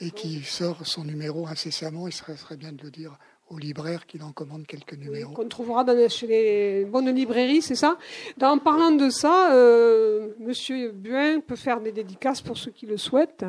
[0.00, 2.06] et qui sort son numéro incessamment.
[2.06, 3.18] Il serait, serait bien de le dire
[3.50, 5.32] au libraire qu'il en commande quelques numéros.
[5.32, 7.98] Qu'on trouvera dans, chez les bonnes librairies, c'est ça
[8.40, 12.96] En parlant de ça, euh, Monsieur Buin peut faire des dédicaces pour ceux qui le
[12.96, 13.44] souhaitent.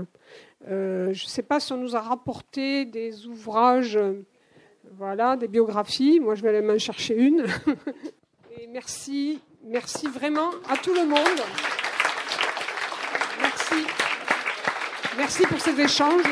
[0.67, 3.99] Euh, je ne sais pas si on nous a rapporté des ouvrages,
[4.97, 6.19] voilà, des biographies.
[6.19, 7.45] Moi, je vais aller m'en chercher une.
[8.59, 11.41] Et merci, merci vraiment à tout le monde.
[13.41, 13.87] Merci.
[15.17, 16.23] Merci pour ces échanges.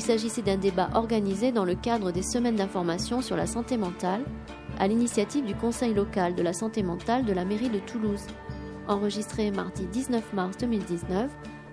[0.00, 4.22] Il s'agissait d'un débat organisé dans le cadre des semaines d'information sur la santé mentale,
[4.78, 8.24] à l'initiative du Conseil local de la santé mentale de la mairie de Toulouse,
[8.88, 11.30] enregistré mardi 19 mars 2019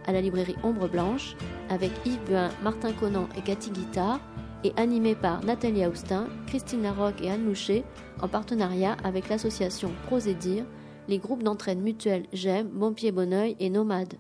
[0.08, 1.38] à la librairie Ombre Blanche,
[1.70, 4.20] avec Yves Buin, Martin Conan et Cathy Guittard,
[4.66, 7.86] et animé par Nathalie Austin, Christine Larocque et Anne Louchet,
[8.22, 10.66] en partenariat avec l'association Prosédir,
[11.08, 14.16] les groupes d'entraide mutuelle GEM, Bon Pied Bon et Nomade.